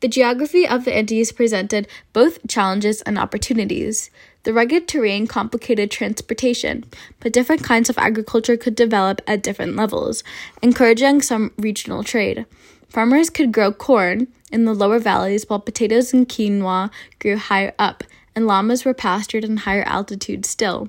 The 0.00 0.08
geography 0.08 0.66
of 0.66 0.86
the 0.86 0.96
Andes 0.96 1.30
presented 1.30 1.86
both 2.14 2.38
challenges 2.48 3.02
and 3.02 3.18
opportunities. 3.18 4.10
The 4.42 4.54
rugged 4.54 4.88
terrain 4.88 5.26
complicated 5.26 5.90
transportation, 5.90 6.84
but 7.20 7.32
different 7.32 7.62
kinds 7.62 7.90
of 7.90 7.98
agriculture 7.98 8.56
could 8.56 8.74
develop 8.74 9.20
at 9.26 9.42
different 9.42 9.76
levels, 9.76 10.24
encouraging 10.62 11.20
some 11.20 11.52
regional 11.58 12.02
trade. 12.02 12.46
Farmers 12.88 13.28
could 13.28 13.52
grow 13.52 13.70
corn, 13.70 14.28
in 14.50 14.64
the 14.64 14.74
lower 14.74 14.98
valleys, 14.98 15.48
while 15.48 15.60
potatoes 15.60 16.12
and 16.12 16.28
quinoa 16.28 16.90
grew 17.18 17.36
higher 17.36 17.72
up, 17.78 18.02
and 18.34 18.46
llamas 18.46 18.84
were 18.84 18.94
pastured 18.94 19.44
in 19.44 19.58
higher 19.58 19.84
altitudes 19.84 20.48
still. 20.48 20.88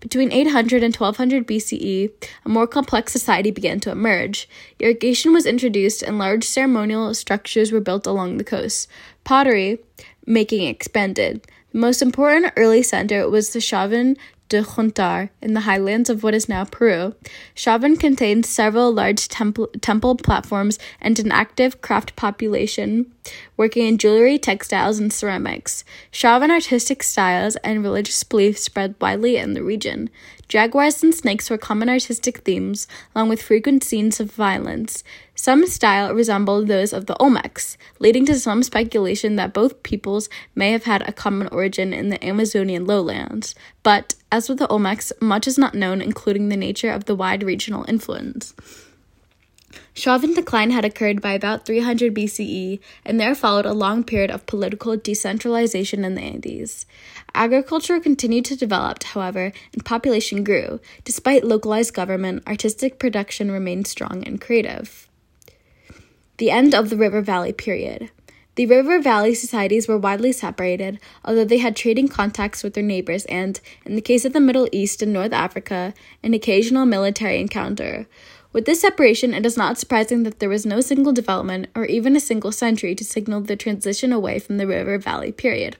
Between 0.00 0.32
800 0.32 0.82
and 0.82 0.94
1200 0.94 1.46
BCE, 1.46 2.10
a 2.44 2.48
more 2.48 2.66
complex 2.66 3.12
society 3.12 3.52
began 3.52 3.78
to 3.80 3.90
emerge. 3.90 4.48
Irrigation 4.80 5.32
was 5.32 5.46
introduced, 5.46 6.02
and 6.02 6.18
large 6.18 6.44
ceremonial 6.44 7.14
structures 7.14 7.70
were 7.70 7.80
built 7.80 8.06
along 8.06 8.36
the 8.36 8.44
coast. 8.44 8.88
Pottery 9.22 9.78
making 10.26 10.66
expanded. 10.66 11.46
The 11.72 11.78
most 11.78 12.02
important 12.02 12.52
early 12.56 12.82
center 12.82 13.28
was 13.28 13.52
the 13.52 13.58
Chavín 13.58 14.16
de 14.52 14.62
Huántar 14.62 15.30
in 15.40 15.54
the 15.54 15.60
highlands 15.60 16.10
of 16.10 16.22
what 16.22 16.34
is 16.34 16.46
now 16.46 16.62
Peru. 16.62 17.14
Chavín 17.56 17.98
contains 17.98 18.50
several 18.50 18.92
large 18.92 19.26
temple, 19.28 19.68
temple 19.80 20.14
platforms 20.14 20.78
and 21.00 21.18
an 21.18 21.32
active 21.32 21.80
craft 21.80 22.14
population 22.16 23.10
working 23.56 23.86
in 23.86 23.96
jewelry, 23.96 24.38
textiles, 24.38 24.98
and 24.98 25.12
ceramics. 25.12 25.84
Chavín 26.12 26.50
artistic 26.50 27.02
styles 27.02 27.56
and 27.56 27.82
religious 27.82 28.22
beliefs 28.24 28.62
spread 28.62 28.94
widely 29.00 29.36
in 29.36 29.54
the 29.54 29.62
region. 29.62 30.10
Jaguars 30.48 31.02
and 31.02 31.14
snakes 31.14 31.48
were 31.48 31.56
common 31.56 31.88
artistic 31.88 32.38
themes, 32.38 32.86
along 33.14 33.30
with 33.30 33.40
frequent 33.40 33.82
scenes 33.82 34.20
of 34.20 34.30
violence. 34.30 35.02
Some 35.34 35.66
style 35.66 36.12
resembled 36.12 36.66
those 36.68 36.92
of 36.92 37.06
the 37.06 37.14
Olmecs, 37.14 37.78
leading 37.98 38.26
to 38.26 38.38
some 38.38 38.62
speculation 38.62 39.36
that 39.36 39.54
both 39.54 39.82
peoples 39.82 40.28
may 40.54 40.72
have 40.72 40.84
had 40.84 41.08
a 41.08 41.12
common 41.12 41.48
origin 41.48 41.94
in 41.94 42.10
the 42.10 42.22
Amazonian 42.22 42.84
lowlands. 42.84 43.54
But, 43.82 44.14
as 44.30 44.48
with 44.48 44.58
the 44.58 44.68
Olmecs, 44.68 45.12
much 45.20 45.46
is 45.46 45.58
not 45.58 45.74
known, 45.74 46.00
including 46.00 46.48
the 46.48 46.56
nature 46.56 46.90
of 46.90 47.06
the 47.06 47.14
wide 47.14 47.42
regional 47.42 47.84
influence. 47.88 48.54
Chavín 49.94 50.34
decline 50.34 50.70
had 50.70 50.84
occurred 50.84 51.20
by 51.20 51.32
about 51.32 51.66
300 51.66 52.14
BCE, 52.14 52.80
and 53.04 53.20
there 53.20 53.34
followed 53.34 53.66
a 53.66 53.72
long 53.72 54.04
period 54.04 54.30
of 54.30 54.46
political 54.46 54.96
decentralization 54.96 56.04
in 56.04 56.14
the 56.14 56.22
Andes. 56.22 56.86
Agriculture 57.34 58.00
continued 58.00 58.44
to 58.46 58.56
develop, 58.56 59.02
however, 59.02 59.52
and 59.72 59.84
population 59.84 60.44
grew. 60.44 60.80
Despite 61.04 61.44
localized 61.44 61.94
government, 61.94 62.46
artistic 62.46 62.98
production 62.98 63.50
remained 63.50 63.86
strong 63.86 64.24
and 64.24 64.40
creative. 64.40 65.08
The 66.38 66.50
end 66.50 66.74
of 66.74 66.90
the 66.90 66.96
River 66.96 67.20
Valley 67.20 67.52
period. 67.52 68.10
The 68.54 68.66
river 68.66 69.00
valley 69.00 69.34
societies 69.34 69.88
were 69.88 69.96
widely 69.96 70.30
separated, 70.30 71.00
although 71.24 71.44
they 71.44 71.56
had 71.56 71.74
trading 71.74 72.08
contacts 72.08 72.62
with 72.62 72.74
their 72.74 72.84
neighbors 72.84 73.24
and, 73.24 73.58
in 73.86 73.94
the 73.94 74.02
case 74.02 74.26
of 74.26 74.34
the 74.34 74.40
Middle 74.40 74.68
East 74.72 75.00
and 75.00 75.10
North 75.10 75.32
Africa, 75.32 75.94
an 76.22 76.34
occasional 76.34 76.84
military 76.84 77.40
encounter. 77.40 78.06
With 78.52 78.66
this 78.66 78.82
separation, 78.82 79.32
it 79.32 79.46
is 79.46 79.56
not 79.56 79.78
surprising 79.78 80.24
that 80.24 80.38
there 80.38 80.48
was 80.48 80.66
no 80.66 80.80
single 80.82 81.12
development 81.12 81.68
or 81.74 81.86
even 81.86 82.14
a 82.14 82.20
single 82.20 82.52
century 82.52 82.94
to 82.94 83.04
signal 83.04 83.40
the 83.40 83.56
transition 83.56 84.12
away 84.12 84.38
from 84.38 84.58
the 84.58 84.66
river 84.66 84.98
valley 84.98 85.32
period. 85.32 85.76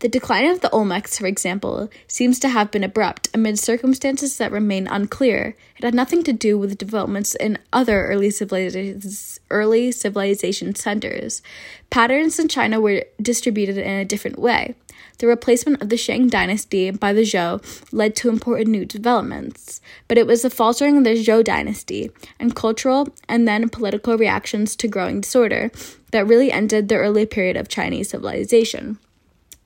The 0.00 0.08
decline 0.08 0.46
of 0.46 0.60
the 0.60 0.68
Olmecs, 0.68 1.18
for 1.18 1.26
example, 1.26 1.88
seems 2.06 2.38
to 2.40 2.48
have 2.48 2.70
been 2.70 2.84
abrupt 2.84 3.28
amid 3.34 3.58
circumstances 3.58 4.36
that 4.36 4.52
remain 4.52 4.86
unclear. 4.86 5.56
It 5.76 5.84
had 5.84 5.94
nothing 5.94 6.22
to 6.24 6.32
do 6.32 6.56
with 6.56 6.78
developments 6.78 7.34
in 7.34 7.58
other 7.72 8.06
early, 8.06 8.30
civilizations, 8.30 9.40
early 9.50 9.90
civilization 9.90 10.74
centers. 10.74 11.42
Patterns 11.90 12.38
in 12.38 12.48
China 12.48 12.80
were 12.80 13.04
distributed 13.20 13.78
in 13.78 13.90
a 13.90 14.04
different 14.04 14.38
way. 14.38 14.74
The 15.18 15.26
replacement 15.26 15.82
of 15.82 15.88
the 15.88 15.96
Shang 15.96 16.28
dynasty 16.28 16.90
by 16.90 17.12
the 17.12 17.22
Zhou 17.22 17.62
led 17.92 18.16
to 18.16 18.28
important 18.28 18.68
new 18.68 18.84
developments, 18.84 19.80
but 20.08 20.18
it 20.18 20.26
was 20.26 20.42
the 20.42 20.50
faltering 20.50 20.98
of 20.98 21.04
the 21.04 21.10
Zhou 21.10 21.44
dynasty 21.44 22.10
and 22.38 22.54
cultural 22.54 23.08
and 23.28 23.46
then 23.46 23.68
political 23.68 24.18
reactions 24.18 24.76
to 24.76 24.88
growing 24.88 25.20
disorder 25.20 25.70
that 26.10 26.26
really 26.26 26.50
ended 26.52 26.88
the 26.88 26.96
early 26.96 27.26
period 27.26 27.56
of 27.56 27.68
Chinese 27.68 28.10
civilization. 28.10 28.98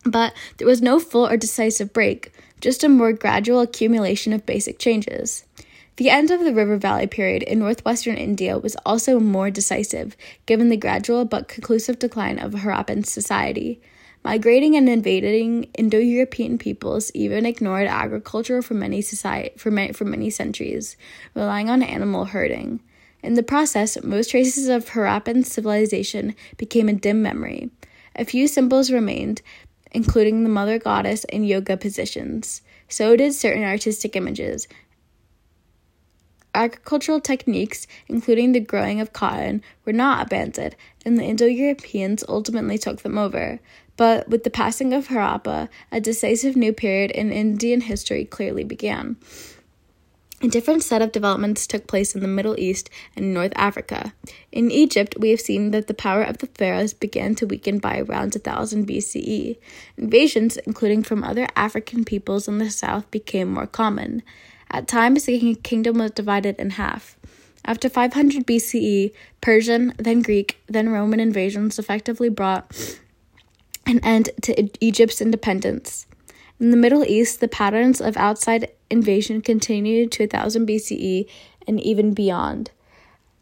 But 0.05 0.33
there 0.57 0.67
was 0.67 0.83
no 0.83 1.01
full 1.01 1.27
or 1.27 1.37
decisive 1.37 1.93
break, 1.93 2.33
just 2.61 2.85
a 2.85 2.89
more 2.89 3.13
gradual 3.13 3.61
accumulation 3.61 4.33
of 4.33 4.47
basic 4.47 4.79
changes. 4.79 5.45
The 5.97 6.11
end 6.11 6.31
of 6.31 6.45
the 6.45 6.55
River 6.55 6.77
Valley 6.77 7.09
period 7.09 7.43
in 7.43 7.59
northwestern 7.59 8.17
India 8.17 8.57
was 8.57 8.77
also 8.87 9.19
more 9.19 9.51
decisive, 9.51 10.17
given 10.47 10.69
the 10.69 10.77
gradual 10.77 11.25
but 11.25 11.49
conclusive 11.49 11.99
decline 11.99 12.39
of 12.39 12.53
Harappan 12.53 13.05
society. 13.05 13.81
Migrating 14.29 14.77
and 14.77 14.91
invading 14.91 15.71
Indo 15.73 15.97
European 15.97 16.59
peoples 16.59 17.11
even 17.15 17.47
ignored 17.47 17.87
agriculture 17.87 18.61
for 18.61 18.75
many, 18.75 19.01
society, 19.01 19.57
for, 19.57 19.71
many, 19.71 19.95
for 19.95 20.05
many 20.05 20.29
centuries, 20.29 20.99
relying 21.35 21.71
on 21.71 21.83
animal 21.83 22.27
herding. 22.27 22.81
In 23.23 23.33
the 23.33 23.43
process, 23.43 23.97
most 24.05 24.31
traces 24.31 24.69
of 24.69 24.91
Harappan 24.91 25.47
civilization 25.47 26.37
became 26.59 26.91
a 26.91 26.93
dim 26.93 27.23
memory. 27.23 27.71
A 28.17 28.27
few 28.27 28.49
symbols 28.49 28.91
remained, 28.91 29.41
including 29.93 30.43
the 30.43 30.51
mother 30.51 30.79
goddess 30.79 31.25
and 31.33 31.49
yoga 31.49 31.79
positions. 31.79 32.61
So 32.87 33.17
did 33.17 33.33
certain 33.33 33.65
artistic 33.65 34.15
images. 34.15 34.69
Agricultural 36.55 37.21
techniques, 37.21 37.87
including 38.09 38.53
the 38.53 38.61
growing 38.61 39.01
of 39.01 39.15
cotton, 39.15 39.63
were 39.87 39.93
not 39.95 40.27
abandoned, 40.27 40.77
and 41.07 41.17
the 41.17 41.23
Indo 41.23 41.47
Europeans 41.47 42.25
ultimately 42.29 42.77
took 42.77 43.01
them 43.01 43.17
over. 43.17 43.59
But 43.99 44.29
with 44.29 44.45
the 44.45 44.51
passing 44.51 44.95
of 44.95 45.09
Harappa, 45.09 45.69
a 45.93 46.01
decisive 46.01 46.57
new 46.57 46.73
period 46.73 47.11
in 47.11 47.33
Indian 47.33 47.83
history 47.83 48.25
clearly 48.25 48.65
began. 48.65 49.17
A 50.41 50.47
different 50.47 50.85
set 50.85 51.03
of 51.03 51.11
developments 51.11 51.67
took 51.67 51.89
place 51.89 52.15
in 52.15 52.21
the 52.21 52.29
Middle 52.29 52.55
East 52.61 52.89
and 53.17 53.35
North 53.35 53.53
Africa. 53.57 54.15
In 54.53 54.71
Egypt, 54.71 55.17
we 55.19 55.31
have 55.31 55.41
seen 55.41 55.73
that 55.73 55.89
the 55.89 55.95
power 55.95 56.23
of 56.23 56.39
the 56.39 56.47
pharaohs 56.47 56.95
began 56.95 57.35
to 57.35 57.47
weaken 57.47 57.81
by 57.81 57.99
around 57.99 58.37
1000 58.37 58.87
BCE. 58.87 59.59
Invasions, 59.97 60.57
including 60.59 61.03
from 61.03 61.25
other 61.25 61.49
African 61.57 62.05
peoples 62.05 62.47
in 62.47 62.59
the 62.59 62.71
south, 62.71 63.11
became 63.11 63.49
more 63.53 63.67
common. 63.67 64.23
At 64.71 64.87
times, 64.87 65.25
the 65.25 65.57
kingdom 65.57 65.99
was 65.99 66.13
divided 66.13 66.55
in 66.61 66.71
half. 66.71 67.17
After 67.65 67.89
500 67.89 68.47
BCE, 68.47 69.13
Persian, 69.41 69.93
then 69.99 70.23
Greek, 70.23 70.59
then 70.69 70.91
Roman 70.91 71.19
invasions 71.19 71.81
effectively 71.81 72.29
brought 72.29 72.73
an 73.89 74.01
end 74.05 74.31
to 74.43 74.85
Egypt's 74.85 75.21
independence. 75.21 76.07
In 76.61 76.71
the 76.71 76.77
Middle 76.77 77.05
East, 77.05 77.41
the 77.41 77.49
patterns 77.49 78.01
of 78.01 78.17
outside 78.17 78.71
invasion 78.91 79.41
continued 79.41 80.13
to 80.13 80.25
1000 80.25 80.69
BCE 80.69 81.27
and 81.67 81.81
even 81.81 82.13
beyond. 82.13 82.71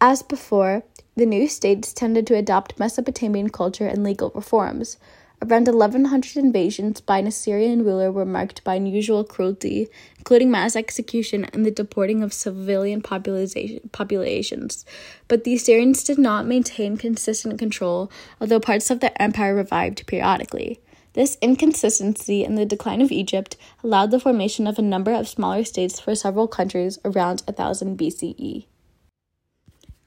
As 0.01 0.22
before, 0.22 0.84
the 1.16 1.26
new 1.26 1.49
states 1.49 1.92
tended 1.92 2.26
to 2.28 2.36
adopt 2.36 2.78
Mesopotamian 2.78 3.49
culture 3.49 3.86
and 3.86 4.05
legal 4.05 4.30
reforms. 4.34 4.99
Around 5.43 5.68
1100 5.68 6.37
invasions 6.37 7.03
by 7.03 7.18
an 7.18 7.26
Assyrian 7.26 7.84
ruler 7.84 8.11
were 8.11 8.24
marked 8.24 8.64
by 8.64 8.76
unusual 8.76 9.22
cruelty, 9.22 9.89
including 10.18 10.51
mass 10.51 10.74
execution 10.74 11.45
and 11.53 11.64
the 11.64 11.70
deporting 11.70 12.22
of 12.22 12.32
civilian 12.32 13.03
populations. 13.03 14.87
But 15.28 15.45
the 15.45 15.55
Assyrians 15.55 16.03
did 16.03 16.18
not 16.18 16.47
maintain 16.47 16.97
consistent 16.97 17.59
control, 17.59 18.11
although 18.41 18.61
parts 18.61 18.91
of 18.91 19.01
the 19.01 19.22
empire 19.22 19.55
revived 19.55 20.07
periodically. 20.07 20.80
This 21.12 21.37
inconsistency 21.43 22.43
in 22.43 22.55
the 22.55 22.64
decline 22.64 23.03
of 23.03 23.12
Egypt 23.12 23.57
allowed 23.84 24.11
the 24.11 24.20
formation 24.20 24.66
of 24.66 24.78
a 24.78 24.82
number 24.82 25.12
of 25.12 25.28
smaller 25.28 25.64
states 25.64 26.01
for 26.01 26.14
several 26.14 26.49
countries 26.49 26.99
around 27.05 27.43
1000 27.47 27.99
BCE. 27.99 28.66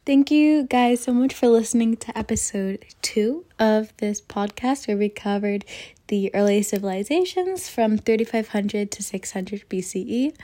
Thank 0.05 0.31
you 0.31 0.63
guys 0.63 1.01
so 1.01 1.13
much 1.13 1.33
for 1.33 1.47
listening 1.47 1.95
to 1.97 2.17
episode 2.17 2.83
two 3.01 3.45
of 3.59 3.95
this 3.97 4.19
podcast 4.21 4.87
where 4.87 4.97
we 4.97 5.09
covered 5.09 5.65
the 6.07 6.33
early 6.33 6.63
civilizations 6.63 7.69
from 7.69 7.97
3500 7.97 8.89
to 8.91 9.03
600 9.03 9.69
BCE. 9.69 10.35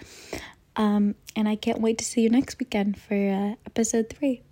Um, 0.76 1.16
and 1.36 1.48
I 1.48 1.56
can't 1.56 1.82
wait 1.82 1.98
to 1.98 2.06
see 2.06 2.22
you 2.22 2.30
next 2.30 2.60
weekend 2.60 3.00
for 3.00 3.16
uh, 3.16 3.56
episode 3.66 4.10
three. 4.10 4.44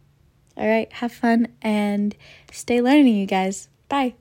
All 0.58 0.68
right, 0.68 0.91
have 0.93 1.12
fun 1.12 1.49
and 1.62 2.16
stay 2.51 2.82
learning, 2.82 3.18
you 3.18 3.26
guys. 3.26 3.70
Bye. 3.89 4.16